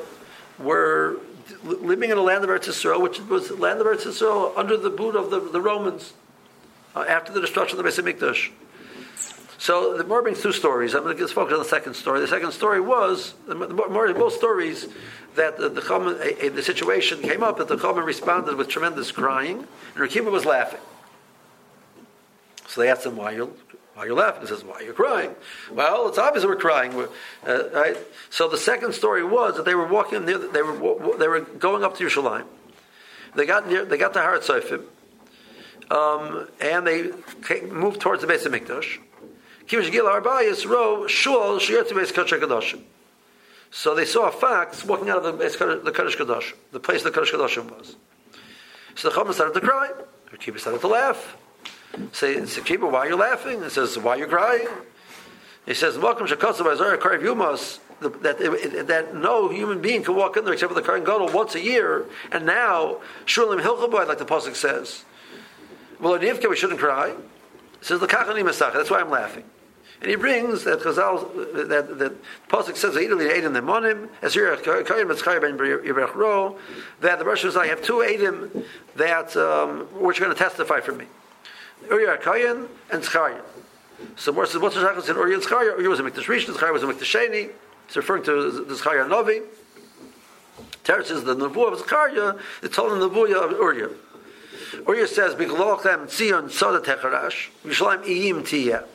[0.59, 1.17] were
[1.63, 4.77] living in a land of Eretz Yisrael, which was the land of Eretz Yisrael under
[4.77, 6.13] the boot of the, the Romans
[6.95, 8.51] uh, after the destruction of the Beis Hamikdash.
[9.63, 10.93] So the more brings two stories.
[10.93, 12.19] I'm going to focus on the second story.
[12.19, 14.89] The second story was the both stories
[15.36, 20.04] that the, the, the situation came up that the Chachamim responded with tremendous crying, and
[20.04, 20.82] Rekiva was laughing.
[22.67, 23.56] So they asked him, "Why you
[23.93, 25.34] why you laughing?" He says, "Why you're you crying?"
[25.71, 26.91] Well, it's obvious we're crying,
[27.47, 27.95] uh, right?
[28.32, 31.86] So the second story was that they were walking near, they were they were going
[31.86, 32.47] up to Yerushalayim.
[33.34, 34.41] They got near, they got to Har
[35.89, 37.12] um, and they
[37.47, 38.99] came, moved towards the base of Mikdash.
[43.71, 47.12] So they saw a fox walking out of the, the Kaddish Kaddish, the place the
[47.12, 47.95] Kaddish Kaddish was.
[48.95, 49.89] So the Chacham started to cry.
[50.38, 51.38] Kibbutz started to laugh.
[52.12, 53.63] Say, say Kibbutz, why are you laughing?
[53.63, 54.67] He says, why are you crying?
[55.65, 60.43] He says, welcome Shakotzav Azar Karev Yumas, that, that no human being can walk in
[60.43, 64.26] there except for the Kohen Gadol once a year, and now, Shulim Hilchaboy, like the
[64.26, 65.06] Pasuk says.
[65.99, 67.13] Well, in Yivke, we shouldn't cry.
[67.84, 69.43] Says, the Kahanimasak, That's why I'm laughing.
[70.00, 72.13] And he brings that Chazal, that, that
[72.48, 76.58] Pasuk says, Eideli Eidim Nemonim, as here, Kayim Ben Yirech Ro,
[77.02, 78.65] that the Russians, I have two Eidim
[78.96, 81.06] that, um, which are going to testify for me.
[81.89, 83.41] Uriah Kayin and Tzchayim.
[84.15, 85.78] So more says, what's the Shachas in Uriah and Tzchayim?
[85.78, 87.52] Uriah was a Mikdash Rishon, Tzchayim was a Mikdash Sheni.
[87.88, 89.41] It's referring to the Tzchayim Novi.
[90.86, 93.89] Teretz says the Nevuah of Zechariah, it's told in the Nevuah of Uriah.
[94.88, 98.86] Uriah says, B'glochem Tzion Soda Techarash, Yishalayim Iyim Tiyah.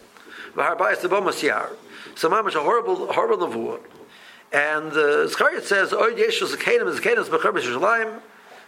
[0.54, 1.70] v'harbayis the bomas yar.
[2.14, 3.80] So mamash a horrible, horrible nevuah.
[4.52, 8.20] And uh, Zechariah says, "Oy yeshus zakenim zakenim b'charbis Yerushalayim."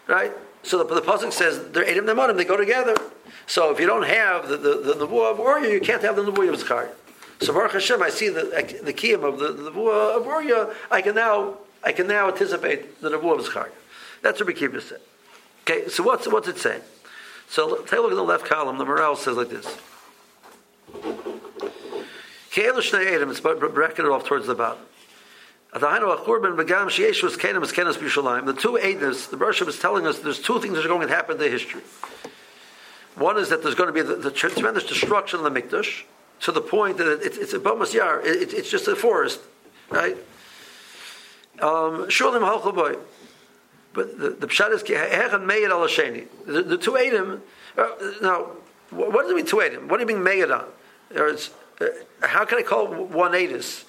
[0.07, 0.33] Right.
[0.62, 2.37] So the, the pasuk says they're edim nemanim.
[2.37, 2.94] They go together.
[3.46, 6.51] So if you don't have the the, the of Orya, you can't have the nevuah
[6.51, 6.90] of Zechariah.
[7.40, 8.42] So Baruch Hashem, I see the
[8.83, 10.75] the kiyum of the, the of Orya.
[10.90, 13.70] I can now I can now anticipate the nevuah of Zechariah.
[14.23, 15.01] That's what Kippur said.
[15.62, 15.88] Okay.
[15.88, 16.83] So what's what's it saying?
[17.51, 18.79] So take a look at the left column.
[18.79, 19.67] The Maharal says like this.
[22.53, 23.29] Ke'elu shnei edim.
[23.31, 24.79] It's bracketed off towards the bottom.
[25.73, 25.89] The two
[28.83, 31.41] Ednas, the Bershom is telling us there's two things that are going to happen in
[31.43, 31.83] the history.
[33.17, 36.05] One is that there's going to be the, the tremendous destruction of the Mikdash
[36.43, 39.41] to the point that it, it's a Bomas Yar, it, it's just a forest,
[39.91, 40.17] right?
[41.61, 42.09] Um,
[43.92, 47.42] but the, the Pshat is Hechan Meir al The, two Edom,
[47.76, 47.88] uh,
[48.22, 48.46] now,
[48.90, 49.88] what does it mean two Edom?
[49.88, 50.64] What do you mean Meir on?
[51.16, 51.87] Uh,
[52.22, 53.85] how can I call one Edis?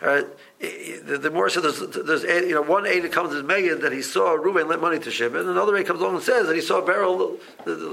[0.00, 0.22] Uh,
[0.58, 4.02] the, the more so there's, there's you know one aid comes as Megan that he
[4.02, 6.60] saw Reuven lent money to Shimon, and another aid comes along and says that he
[6.60, 7.38] saw a barrel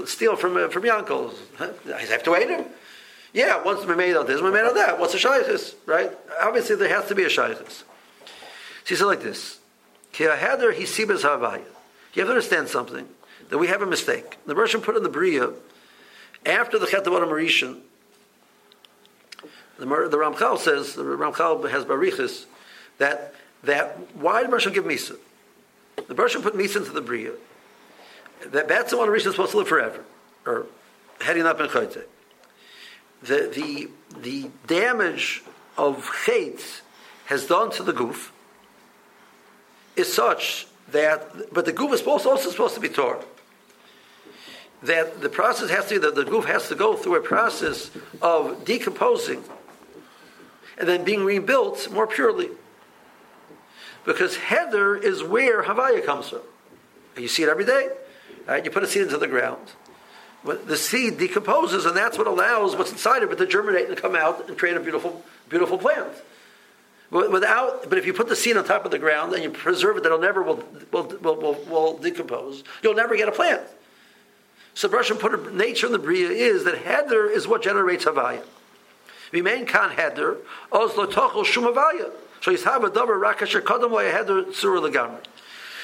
[0.06, 1.32] steal from uh, from Yankel.
[1.56, 1.70] Huh?
[1.94, 2.64] I have to aid him.
[3.32, 4.98] Yeah, once we made on this, we made on that.
[4.98, 6.10] What's a shaytis, right?
[6.40, 7.84] Obviously, there has to be a shaytis.
[8.84, 9.59] She said like this:
[10.18, 13.08] You have to understand something
[13.48, 14.38] that we have a mistake.
[14.46, 15.50] The Russian put in the bria
[16.44, 17.80] after the Chet Marishan.
[19.78, 22.44] The, the Ramchal says the Ramchal has barichas
[22.98, 25.16] that that why did Bershom give Misa?
[26.06, 27.32] The Bershom put Misa into the Bria.
[28.46, 30.04] That that's the one Rishon is supposed to live forever,
[30.46, 30.66] or
[31.20, 32.04] heading up in Chayte.
[33.22, 35.42] The the the damage
[35.76, 36.80] of Chait
[37.26, 38.32] has done to the goof
[40.00, 43.18] is such that, but the goof is also, also supposed to be torn.
[44.82, 47.90] That the process has to, that the goof has to go through a process
[48.22, 49.44] of decomposing
[50.78, 52.48] and then being rebuilt more purely
[54.04, 56.40] because heather is where Havaya comes from.
[57.16, 57.88] You see it every day.
[58.46, 58.64] Right?
[58.64, 59.72] You put a seed into the ground.
[60.44, 64.16] The seed decomposes, and that's what allows what's inside of it to germinate and come
[64.16, 66.08] out and create a beautiful, beautiful plant.
[67.10, 69.96] Without, but if you put the seed on top of the ground and you preserve
[69.96, 72.62] it, that it'll never will, will, will, will, will decompose.
[72.82, 73.62] You'll never get a plant.
[74.74, 78.44] So Russian put a, nature in the bria is that heather is what generates havaya.
[79.32, 80.36] Remain kan heather,
[80.70, 82.12] oslo tochel shumavaya.
[82.40, 85.24] So he's have a davar rakasher kadam header surah legamri.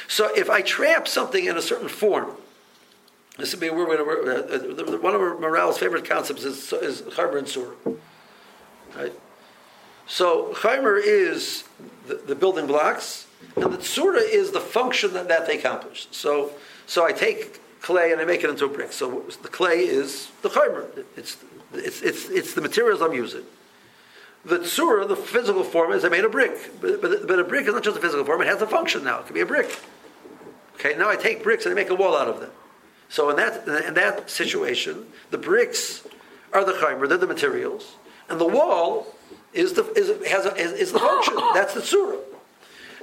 [0.08, 2.30] So if I trap something in a certain form,
[3.36, 7.48] this would be where we're, uh, one of Maharal's favorite concepts is, is chaymer and
[7.48, 7.74] surah.
[8.96, 9.12] Right?
[10.06, 11.64] So chaymer is
[12.06, 16.06] the, the, building blocks, and the surah is the function that, that they accomplish.
[16.10, 16.52] So,
[16.86, 18.92] so I take clay and I make it into a brick.
[18.92, 21.04] So the clay is the chaymer.
[21.16, 21.36] It's,
[21.72, 23.42] it's, it's, it's the materials I'm using.
[24.44, 26.80] The tsura, the physical form, is I made a brick.
[26.80, 29.02] But, but, but, a brick is not just a physical form, it has a function
[29.02, 29.20] now.
[29.20, 29.76] It can be a brick.
[30.74, 32.50] Okay, now I take bricks and I make a wall out of them.
[33.08, 36.06] So in that, in that situation, the bricks
[36.52, 37.96] are the chaimer, they're the materials.
[38.28, 39.14] And the wall
[39.56, 41.34] is the, is, has a, is, is the function.
[41.54, 42.18] That's the tsura.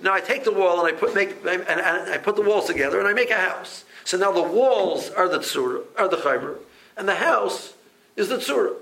[0.02, 2.66] Now I take the wall and I put, make, and, and I put the walls
[2.66, 3.86] together and I make a house.
[4.04, 6.58] So now the walls are the tsura, are the chaimer,
[6.98, 7.74] and the house
[8.16, 8.76] is the tsura.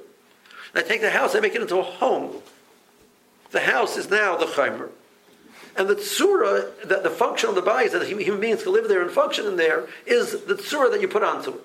[0.73, 2.41] And I take the house, I make it into a home.
[3.51, 4.89] The house is now the chaimer.
[5.77, 8.87] And the tsura, that the function of the body is that human beings can live
[8.87, 11.61] there and function in there, is the tsura that you put onto it.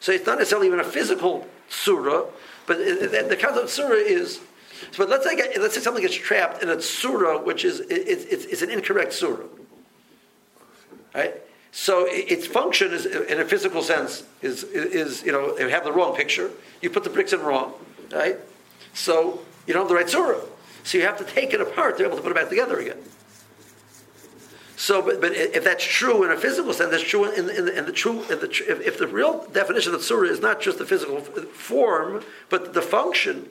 [0.00, 2.26] So it's not necessarily even a physical tsura,
[2.66, 4.40] but the concept of tsura is.
[4.96, 8.44] But let's say let's say something gets trapped in a tsura, which is it's, it's,
[8.44, 9.46] it's an incorrect tsura.
[11.14, 11.34] Right.
[11.70, 15.92] So its function is, in a physical sense, is, is you know, you have the
[15.92, 16.50] wrong picture.
[16.80, 17.74] You put the bricks in wrong,
[18.10, 18.36] right?
[18.94, 20.40] So you don't have the right surah.
[20.84, 22.78] So you have to take it apart to be able to put it back together
[22.78, 22.98] again.
[24.76, 27.84] So, but, but if that's true in a physical sense, that's true in, in, in
[27.84, 28.22] the true.
[28.22, 32.22] In the, if, if, the real definition of surah is not just the physical form,
[32.48, 33.50] but the function,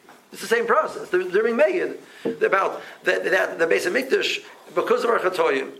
[0.31, 1.09] It's the same process.
[1.09, 5.71] They're, they're being made about that, that the base of Mikdash, because of our Chatoyim,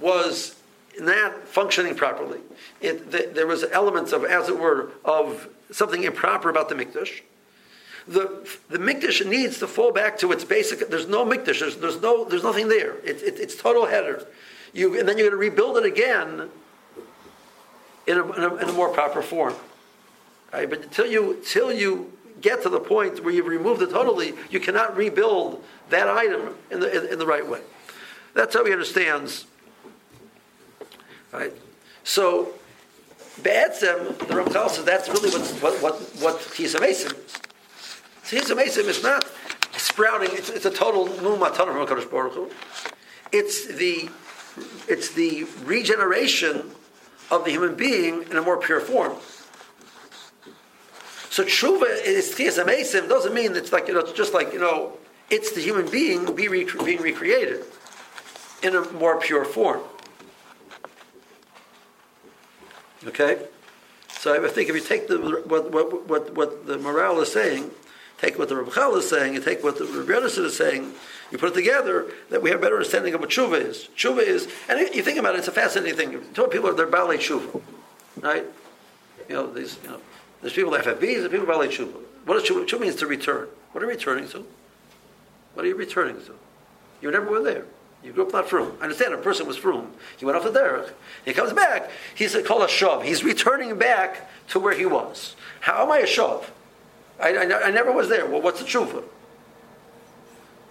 [0.00, 0.54] was
[1.00, 2.40] not functioning properly.
[2.80, 7.20] It, the, there was elements of, as it were, of something improper about the Mikdash
[8.06, 10.88] the the mikdash needs to fall back to its basic.
[10.88, 11.60] There's no mikdash.
[11.60, 12.96] There's, there's no there's nothing there.
[12.98, 14.26] It, it, it's total header.
[14.72, 16.48] You and then you're going to rebuild it again
[18.06, 19.54] in a, in a, in a more proper form.
[20.52, 20.70] Right?
[20.70, 24.60] But until you until you get to the point where you've removed it totally, you
[24.60, 27.60] cannot rebuild that item in the in, in the right way.
[28.34, 29.46] That's how he understands.
[31.32, 31.52] Right.
[32.04, 32.52] So
[33.42, 37.38] Be'etzem, the Ramchal says that's really what what what, Chisa Mesim is.
[38.24, 39.26] Chisa Mesim is not
[39.76, 40.30] sprouting.
[40.32, 42.50] It's, it's a total new mumatana from Hakadosh Baruch Hu.
[43.32, 44.08] It's the
[44.88, 46.70] it's the regeneration
[47.30, 49.14] of the human being in a more pure form.
[51.36, 54.58] So tshuva is Chisa Mesim doesn't mean it's like you know it's just like you
[54.58, 54.96] know
[55.28, 57.62] it's the human being being, rec- being recreated
[58.62, 59.82] in a more pure form.
[63.06, 63.46] Okay?
[64.08, 67.70] So I think if you take the, what, what, what, what the Maharal is saying,
[68.16, 70.94] take what the Ramchal is saying, and take what the Rabbi is saying,
[71.30, 73.90] you put it together, that we have a better understanding of what tshuva is.
[73.94, 76.32] Tshuva is, and you think about it, it's a fascinating thing.
[76.32, 77.60] Tell people they're ballet tshuva,
[78.22, 78.46] right?
[79.28, 80.00] You know, these, you know,
[80.40, 81.92] there's people that have FFBs and people ballet tshuva.
[82.24, 82.66] What does tshuva?
[82.66, 83.48] Tshuva means to return.
[83.72, 84.44] What are you returning to?
[85.54, 86.34] What are you returning to?
[87.00, 87.64] You never were there.
[88.02, 88.76] You grew up not frum.
[88.80, 89.90] I understand a person was frum.
[90.16, 90.92] He went off the derech.
[91.24, 91.90] He comes back.
[92.14, 93.04] He's called a shav.
[93.04, 95.34] He's returning back to where he was.
[95.60, 96.44] How am I a shav?
[97.20, 98.26] I, I, I never was there.
[98.26, 99.02] Well, what's the tshuva?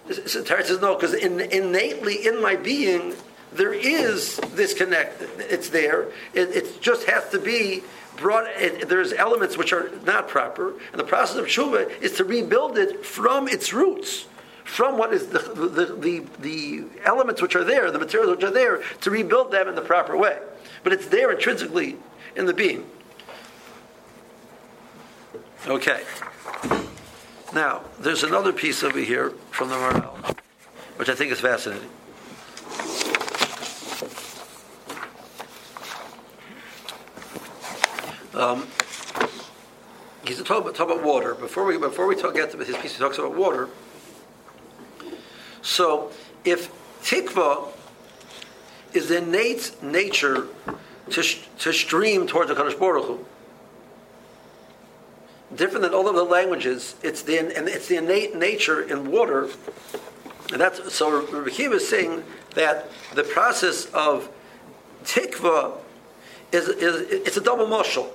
[0.08, 3.14] Tarek says no, because in, innately in my being
[3.52, 5.20] there is this connect.
[5.40, 6.08] It's there.
[6.32, 7.82] It, it just has to be
[8.16, 8.46] brought.
[8.60, 12.78] It, there's elements which are not proper, and the process of tshuva is to rebuild
[12.78, 14.26] it from its roots
[14.66, 18.50] from what is the, the, the, the, elements which are there, the materials which are
[18.50, 20.38] there, to rebuild them in the proper way.
[20.82, 21.96] But it's there intrinsically
[22.34, 22.84] in the being.
[25.66, 26.02] Okay.
[27.54, 30.36] Now, there's another piece over here from the Maharal,
[30.96, 31.88] which I think is fascinating.
[38.36, 38.66] Um,
[40.26, 41.34] he's talking about, talk about water.
[41.34, 43.70] Before we before we talk get to his piece, he talks about water.
[45.62, 46.12] So
[46.44, 46.70] if
[47.02, 47.68] tikva
[48.92, 50.48] is the innate nature
[51.10, 53.24] to, to stream towards the Kadosh Baruch Hu,
[55.54, 59.48] different than all of the languages, it's the and it's the innate nature in water,
[60.52, 61.26] and that's so.
[61.26, 62.22] Rabbi is saying
[62.54, 64.28] that the process of
[65.04, 65.78] tikva
[66.52, 68.08] is, is it's a double mushal.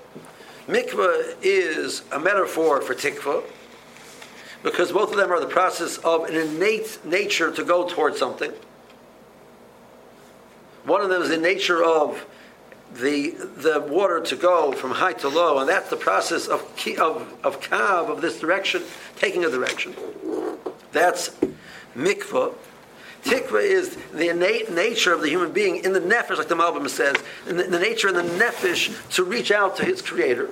[0.68, 3.44] Mikvah is a metaphor for tikva
[4.64, 8.52] because both of them are the process of an innate nature to go towards something.
[10.86, 12.26] One of them is the nature of
[12.94, 16.62] the the water to go from high to low, and that's the process of
[17.00, 18.84] of of kav of this direction,
[19.16, 19.96] taking a direction.
[20.92, 21.32] That's
[21.96, 22.54] mikvah.
[23.24, 26.90] Tikva is the innate nature of the human being in the nefesh, like the Malbim
[26.90, 27.16] says,
[27.48, 30.50] in the, in the nature in the nefesh to reach out to his creator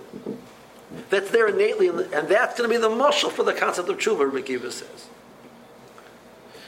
[1.09, 4.21] that's there innately, and that's going to be the muscle for the concept of tshuva,
[4.21, 5.07] R' Akiva says.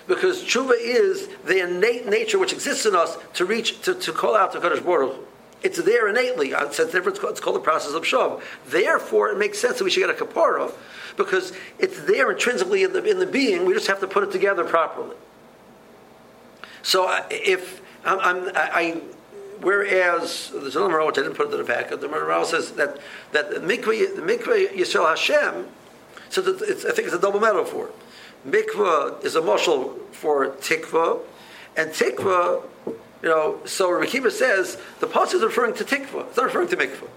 [0.08, 4.36] Because tshuva is the innate nature which exists in us to reach, to, to call
[4.36, 5.16] out to Kadosh Baruch
[5.64, 6.52] It's there innately.
[6.52, 8.42] It's, it's called the process of shav.
[8.68, 10.72] Therefore, it makes sense that we should get a kapara
[11.18, 13.66] because it's there intrinsically in the, in the being.
[13.66, 15.16] We just have to put it together properly.
[16.84, 19.02] So uh, if I'm, I'm I,
[19.62, 21.90] Whereas Maharal which I didn't put it in the back.
[21.90, 22.98] The Maharal says that
[23.32, 24.22] that the mikveh, the
[24.76, 25.68] Yisrael Hashem.
[26.30, 27.92] So that I think it's a double metaphor.
[28.48, 31.20] Mikveh is a mushal for tikva,
[31.78, 33.60] and tikva, you know.
[33.66, 36.28] So R' Akiva says the pasuk is referring to tikva.
[36.28, 37.10] It's not referring to mikveh.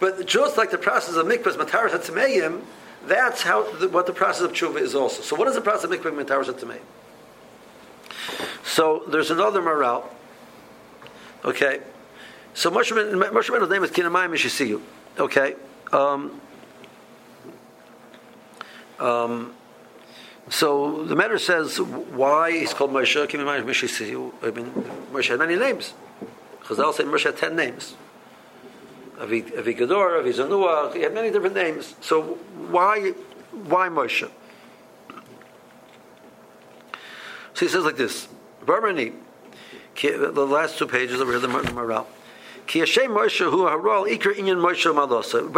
[0.00, 2.62] But just like the process of mikvah is mataras hatzmeim,
[3.06, 5.20] that's how the, what the process of tshuva is also.
[5.20, 6.80] So what is the process of mikvah mataras hatzmeim?
[8.76, 10.04] So there's another Maharal
[11.46, 11.80] Okay,
[12.52, 14.82] so Moshe Rabbeinu's name is Kinamayim Mishisiyu.
[15.18, 15.54] Okay.
[15.92, 16.38] Um,
[18.98, 19.54] um,
[20.50, 24.34] so the matter says why he's called Moshe Kinamayim Mishisiyu.
[24.42, 24.66] I mean,
[25.10, 25.94] Moshe had many names.
[26.64, 27.94] Chazal say Moshe had ten names.
[29.18, 31.94] Avi Gador, Avi Zanua, he had many different names.
[32.02, 32.34] So
[32.70, 33.12] why,
[33.52, 34.28] why Moshe?
[37.54, 38.28] So he says like this:
[38.66, 39.12] Barmani,
[40.02, 42.06] the last two pages here, the Maharal.
[42.66, 45.48] Ki Moshe Haral Inyan Moshe Malosa.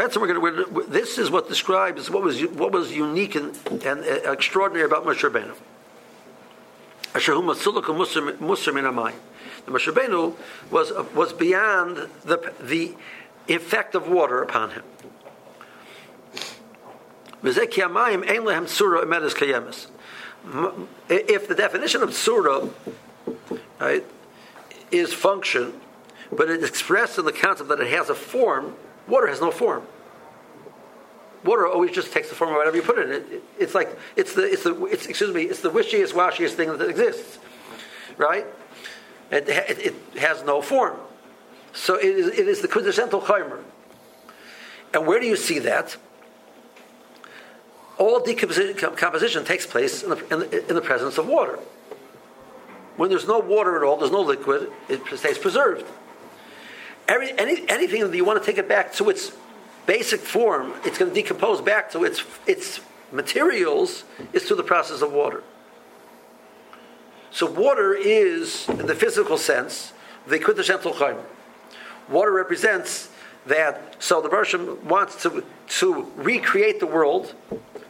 [0.40, 5.06] We're this is what describes what was what was unique and, and uh, extraordinary about
[5.06, 5.54] Moshe Rabbeinu.
[7.14, 7.74] Asher Hu Musar.
[9.64, 10.36] The Moshe Rabbeinu
[10.70, 12.94] was was beyond the the
[13.48, 14.82] effect of water upon him.
[17.42, 17.52] Ein
[18.44, 18.68] lehem.
[21.08, 22.70] If the definition of tzura,
[23.80, 24.04] right,
[24.90, 25.80] is function,
[26.32, 28.74] but it's expressed in the concept that it has a form,
[29.06, 29.82] water has no form.
[31.44, 33.26] Water always just takes the form of whatever you put in it.
[33.30, 36.76] It- It's like it's the it's the it's, excuse me it's the wishiest washiest thing
[36.76, 37.38] that exists,
[38.16, 38.46] right?
[39.30, 39.78] It, it,
[40.14, 40.98] it has no form,
[41.74, 43.62] so it is, it is the quintessential chaimer.
[44.94, 45.96] And where do you see that?
[47.98, 51.58] All decomposition takes place in the, in, the, in the presence of water.
[52.96, 55.84] When there's no water at all, there's no liquid, it stays preserved.
[57.08, 59.32] Every, any, anything that you want to take it back to its
[59.86, 62.80] basic form, it's going to decompose back to its, its
[63.10, 65.42] materials, is through the process of water.
[67.30, 69.92] So water is, in the physical sense,
[70.26, 71.20] the quintessential chayim.
[72.08, 73.10] Water represents
[73.46, 73.96] that.
[73.98, 77.34] So the Bershom wants to to recreate the world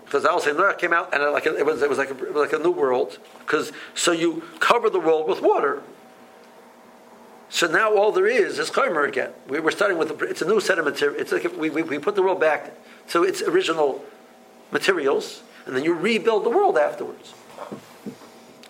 [0.08, 2.50] because Al Noah came out and it, like it was it was like a, was
[2.50, 5.82] like a new world because so you cover the world with water.
[7.50, 9.32] So now all there is is chaymer again.
[9.48, 11.20] We, we're starting with it's a new set of material.
[11.20, 12.72] It's like we, we, we put the world back
[13.08, 14.02] to its original
[14.70, 17.34] materials, and then you rebuild the world afterwards.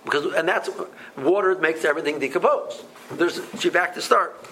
[0.04, 0.68] Because and that's
[1.16, 2.82] water makes everything decompose.
[3.12, 4.44] There's she back to start.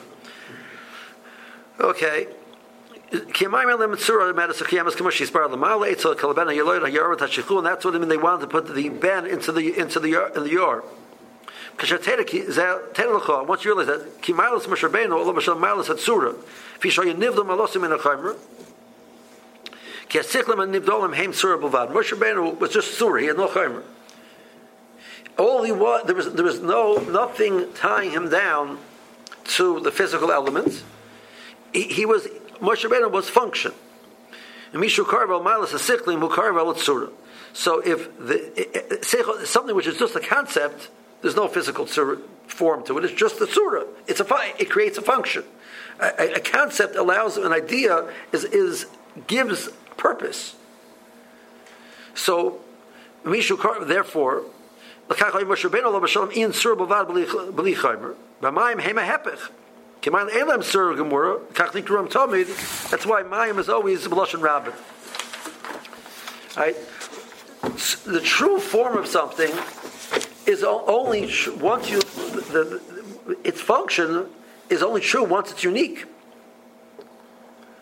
[1.80, 2.28] Okay.
[3.11, 3.21] That's
[7.85, 8.09] what I mean.
[8.09, 10.83] They wanted to put the ben into the into the in the yard.
[11.79, 11.91] Once
[13.65, 16.35] you realize that kimalos masharbeno olam mashal malos hatsura,
[16.81, 18.37] fisho yenivdom alosim in a chaymer.
[20.09, 21.93] Kiasiklam and nivdolim heim surah bavad.
[21.93, 23.21] Moshe Rabbeinu was just surah.
[23.21, 23.83] He had no chaymer.
[25.39, 28.79] All he was there was there was no nothing tying him down
[29.45, 30.83] to the physical elements.
[31.73, 32.27] He, he was
[32.61, 33.73] Moshe Rabbeinu was function.
[34.73, 37.11] Mishu Karvel Milas is Siklim who Karvel Tzura.
[37.53, 40.89] So if the seichel- something which is just a concept,
[41.23, 43.05] there's no physical tzura form to it.
[43.05, 43.87] It's just the tzura.
[44.07, 44.27] It's a
[44.59, 45.45] it creates a function.
[45.99, 48.87] A, concept allows an idea is is
[49.27, 50.57] gives purpose.
[52.15, 52.61] So
[53.25, 54.43] Mishu Karvel therefore.
[55.09, 58.15] L'kach hay Moshe Rabbeinu lo b'shalom in tzura b'vad b'li- b'li chaymer.
[58.43, 59.51] B'mayim hema hepech.
[60.03, 62.47] Kiman elam sur gemura, kach nikram tamid.
[62.91, 64.75] That's why mayim is always b'lashon rabbit.
[66.57, 66.77] Right?
[68.05, 69.51] The true form of something
[70.47, 72.81] is only once you the,
[73.27, 74.27] the, its function
[74.71, 76.07] is only true once it's unique.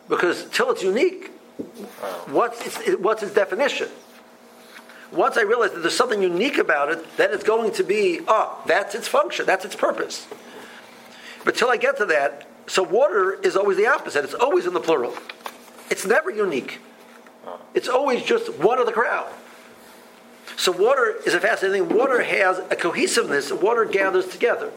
[0.09, 1.29] Because till it's unique,
[2.27, 3.89] what's its, what's its definition?
[5.13, 8.61] Once I realize that there's something unique about it, then it's going to be, ah,
[8.67, 10.27] that's its function, that's its purpose.
[11.45, 14.25] But till I get to that, so water is always the opposite.
[14.25, 15.15] It's always in the plural.
[15.91, 16.81] It's never unique.
[17.75, 19.31] It's always just one of the crowd.
[20.57, 21.99] So water is a fascinating thing.
[21.99, 23.53] Water has a cohesiveness.
[23.53, 24.71] Water gathers together.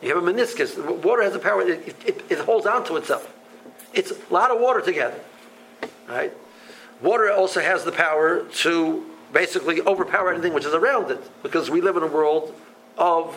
[0.00, 0.78] You have a meniscus.
[1.02, 1.62] Water has a power.
[1.62, 3.32] It, it, it holds on to itself.
[3.92, 5.18] It's a lot of water together.
[6.08, 6.32] Right?
[7.02, 11.80] Water also has the power to basically overpower anything which is around it, because we
[11.80, 12.54] live in a world
[12.96, 13.36] of,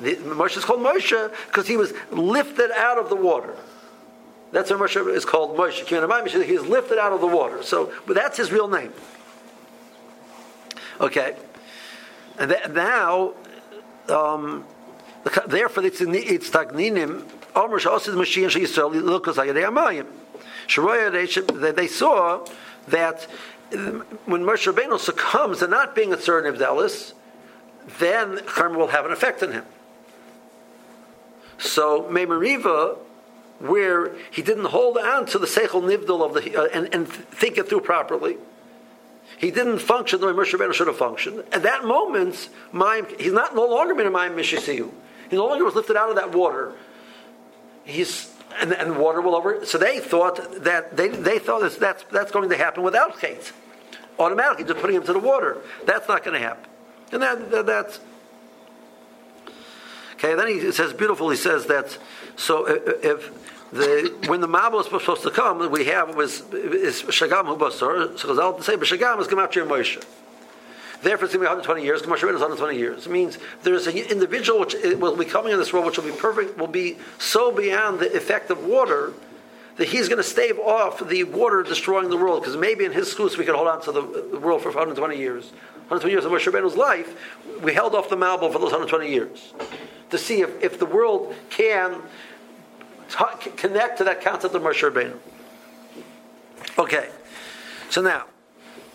[0.00, 3.54] Moshe is called Moshe because he was lifted out of the water.
[4.52, 6.44] That's why Moshe is called Moshe.
[6.44, 7.62] He is lifted out of the water.
[7.62, 8.92] So, but that's his real name.
[11.00, 11.36] Okay,
[12.38, 13.32] and that, now,
[14.08, 14.64] um,
[15.46, 17.24] therefore, it's in the- it's tagninim.
[20.70, 22.46] Sheroya they saw
[22.88, 23.26] that
[23.72, 27.12] um, when Moshe Rabbeinu succumbs to not being a tzur Nivdelis,
[27.98, 29.64] then Churma will have an effect on him.
[31.60, 32.96] So Memoriva,
[33.58, 37.58] where he didn't hold on to the Seichel Nivdal of the uh, and, and think
[37.58, 38.38] it through properly,
[39.38, 41.44] he didn't function the way Moshe Rabbeinu should have functioned.
[41.52, 42.48] At that moment,
[43.18, 44.90] he's not no longer been a Mayim Mishisiyu.
[45.28, 46.72] He no longer was lifted out of that water.
[47.84, 49.64] He's and, and water will over.
[49.64, 53.52] So they thought that they, they thought that that's that's going to happen without Kate.
[54.18, 55.58] Automatically, just putting him to the water.
[55.86, 56.68] That's not going to happen.
[57.12, 58.00] And that, that that's
[60.22, 61.30] Okay, then he says beautiful.
[61.30, 61.96] He says that
[62.36, 63.32] so uh, uh, if
[63.72, 68.18] the when the Mabul was supposed to come, we have was is Shagam hu basar.
[68.18, 70.04] So Chazal say Shagam is Gematria Moshe.
[71.02, 72.02] Therefore, it's going to be 120 years.
[72.02, 73.06] Moshe Rabbeinu is 120 years.
[73.06, 76.12] It means there's an individual which will be coming in this world, which will be
[76.12, 79.14] perfect, will be so beyond the effect of water
[79.76, 82.42] that he's going to stave off the water destroying the world.
[82.42, 84.02] Because maybe in his schools we could hold on to the
[84.38, 85.52] world for 120 years.
[85.88, 87.16] 120 years of Moshe Rabbeinu's life,
[87.62, 89.54] we held off the Mabul for those 120 years
[90.10, 92.02] to see if, if the world can
[93.08, 95.16] t- connect to that concept of Moshe Rabbeinu.
[96.78, 97.08] Okay,
[97.88, 98.24] so now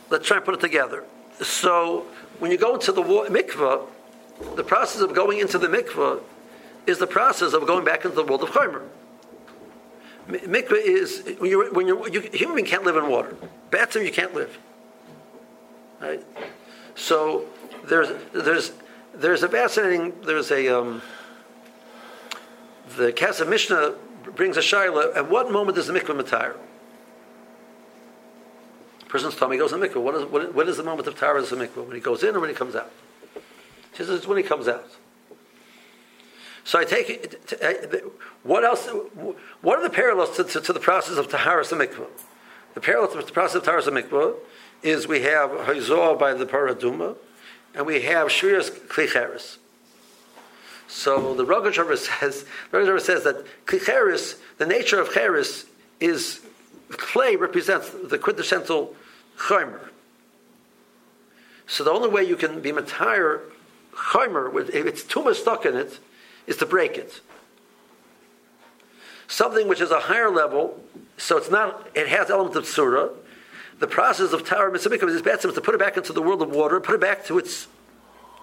[0.10, 1.04] let's try and put it together.
[1.42, 2.06] So
[2.40, 3.86] when you go into the mikvah,
[4.56, 6.22] the process of going into the mikvah
[6.86, 8.84] is the process of going back into the world of chaymer.
[10.28, 13.36] Mikvah is when you're when you're you, human being can't live in water.
[13.70, 14.58] Batsum you can't live.
[16.02, 16.24] Right.
[16.96, 17.46] So
[17.86, 18.72] there's there's
[19.18, 21.02] there's a fascinating there's a um,
[22.98, 23.96] the Kesef Mishnah
[24.36, 25.16] brings a shaila.
[25.16, 26.56] At what moment does the mikvah retire?
[29.16, 30.02] person's tummy goes in the mikvah.
[30.02, 31.86] What is, what, the moment of Tara in the mikvah?
[31.86, 32.92] When he goes in or when he comes out?
[33.94, 34.90] She says it's when he comes out.
[36.66, 38.04] So I take it.
[38.44, 38.90] What else?
[39.62, 42.08] What are the parallels to, to, to the process of Taharas Mikvah?
[42.74, 44.36] The parallel to the process of Taharas Mikvah
[44.84, 47.16] is we have Hazor by the Parah Adumah,
[47.76, 49.58] and we have Shrias Klicheres.
[50.88, 55.66] So the Rogachover says, Rogachover says that Klicheres, the nature of Cheres,
[56.00, 56.42] is
[56.90, 58.96] clay represents the quintessential
[59.38, 59.90] chaymer.
[61.68, 63.42] So the only way you can be matire
[63.94, 66.00] chaymer, if it's too much stuck in it,
[66.48, 67.22] is to break it.
[69.28, 70.82] Something which is a higher level,
[71.18, 73.10] so it's not, it has elements of surah.
[73.80, 76.50] The process of tower mitzvah is bad to put it back into the world of
[76.50, 77.68] water, put it back to its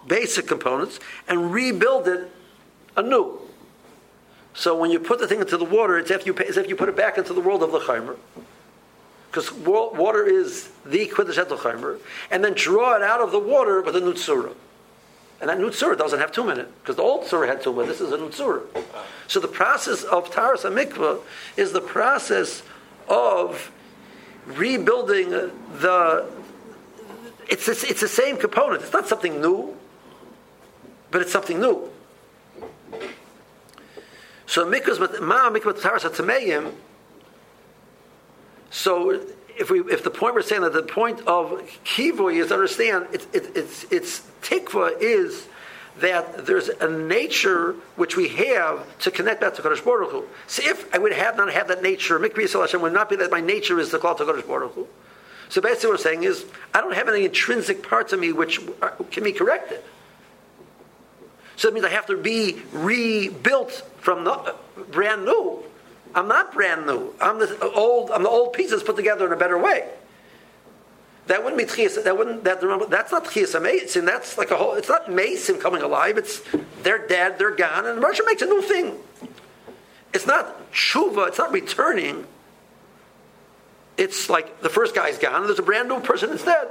[0.06, 2.30] basic components, and rebuild it
[2.96, 3.38] anew.
[4.54, 6.76] So when you put the thing into the water, it's, if you, as if you
[6.76, 8.16] put it back into the world of the chaymer
[9.32, 11.98] because water is the quintessential chaymer,
[12.30, 14.54] and then draw it out of the water with a nutsura.
[15.40, 17.86] And that nutsura doesn't have tumah in it, because the old surah had tumah.
[17.86, 18.62] This is a nutsura.
[19.28, 21.20] So the process of taras mikvah
[21.56, 22.62] is the process
[23.08, 23.72] of
[24.46, 26.30] rebuilding the.
[27.48, 28.82] It's, it's, it's the same component.
[28.82, 29.76] It's not something new,
[31.10, 31.90] but it's something new.
[34.46, 34.64] So
[38.70, 39.20] so
[39.58, 43.26] if we if the point we're saying that the point of kivoy is understand it's
[43.32, 45.46] it, it's it's tikva is
[45.98, 50.24] that there's a nature which we have to connect back to Kodesh Baruch Hu.
[50.46, 53.30] So if I would have not have that nature, Mikri Yisrael would not be that
[53.30, 54.86] my nature is the call to Kodesh Baruch Hu.
[55.48, 58.60] So basically what I'm saying is, I don't have any intrinsic parts of me which
[58.80, 59.82] are, can be corrected.
[61.56, 64.54] So that means I have to be rebuilt from the,
[64.90, 65.62] brand new.
[66.14, 67.14] I'm not brand new.
[67.20, 68.10] I'm the old.
[68.10, 69.88] I'm the old pieces put together in a better way.
[71.26, 72.02] That wouldn't be tchias.
[72.02, 72.44] That wouldn't.
[72.44, 72.60] That
[72.90, 74.04] that's not tchias amazing.
[74.04, 74.74] That's like a whole.
[74.74, 76.18] It's not mason coming alive.
[76.18, 76.42] It's
[76.82, 77.38] they're dead.
[77.38, 77.86] They're gone.
[77.86, 78.96] And Russia makes a new thing.
[80.12, 81.28] It's not shuva.
[81.28, 82.26] It's not returning.
[83.96, 86.66] It's like the first guy's gone and there's a brand new person instead.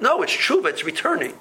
[0.00, 0.66] No, it's shuva.
[0.66, 1.34] It's returning.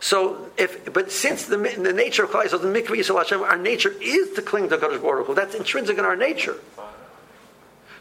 [0.00, 3.56] So, if but since the, the nature of Klal Yisrael, the mikvah Yisrael Hashem, our
[3.56, 5.34] nature is to cling to Kadosh Baruch.
[5.34, 6.56] That's intrinsic in our nature.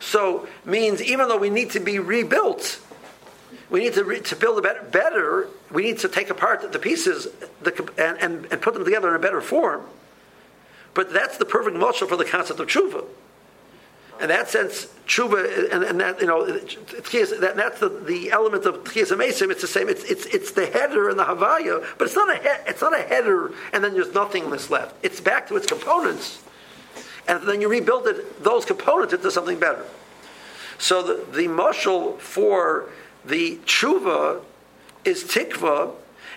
[0.02, 2.82] So means even though we need to be rebuilt,
[3.70, 5.48] we need to, re, to build a better, better.
[5.72, 7.28] We need to take apart the pieces
[7.62, 9.84] the, and, and, and put them together in a better form.
[10.94, 13.06] But that's the perfect model for the concept of tshuva
[14.22, 18.84] in that sense, tshuva, and, and that you know, that, that's the, the element of
[18.84, 19.50] tchias amesim.
[19.50, 19.90] It's the same.
[19.90, 22.98] It's, it's it's the header and the havaya, but it's not a he, it's not
[22.98, 24.96] a header, and then there's nothingness left.
[25.04, 26.42] It's back to its components,
[27.28, 29.86] and then you rebuild it, those components into something better.
[30.78, 32.90] So the the for
[33.26, 34.42] the tshuva
[35.06, 35.94] is tikva.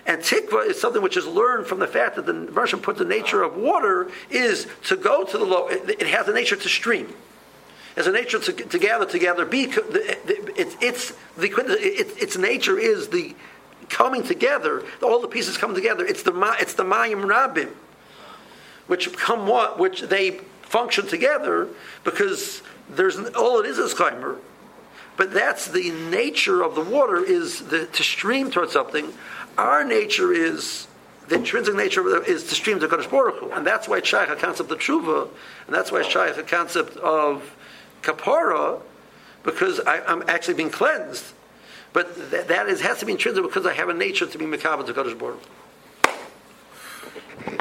[0.07, 3.05] And tikva is something which is learned from the fact that the Russian put the
[3.05, 5.67] nature of water is to go to the low.
[5.67, 7.11] It, it has a nature to stream
[7.95, 9.45] as a nature to, to gather together.
[9.45, 13.35] Be it's it's the it, its nature is the
[13.89, 14.83] coming together.
[15.01, 16.05] All the pieces come together.
[16.05, 17.71] It's the it's the mayim rabim,
[18.87, 21.67] which come what which they function together
[22.03, 24.37] because there's all it is is chaimer.
[25.17, 29.13] But that's the nature of the water is the, to stream towards something.
[29.57, 30.87] Our nature is
[31.27, 33.51] the intrinsic nature of is to stream to Kodesh Baruch Hu.
[33.51, 35.29] and that's why it's shaykh a concept of tshuva,
[35.65, 37.55] and that's why it's shaykh a concept of
[38.01, 38.81] kapara
[39.43, 41.33] because I, am actually being cleansed.
[41.93, 44.45] But th- that is, has to be intrinsic because I have a nature to be
[44.45, 45.41] mekabel to Kodesh Baruch.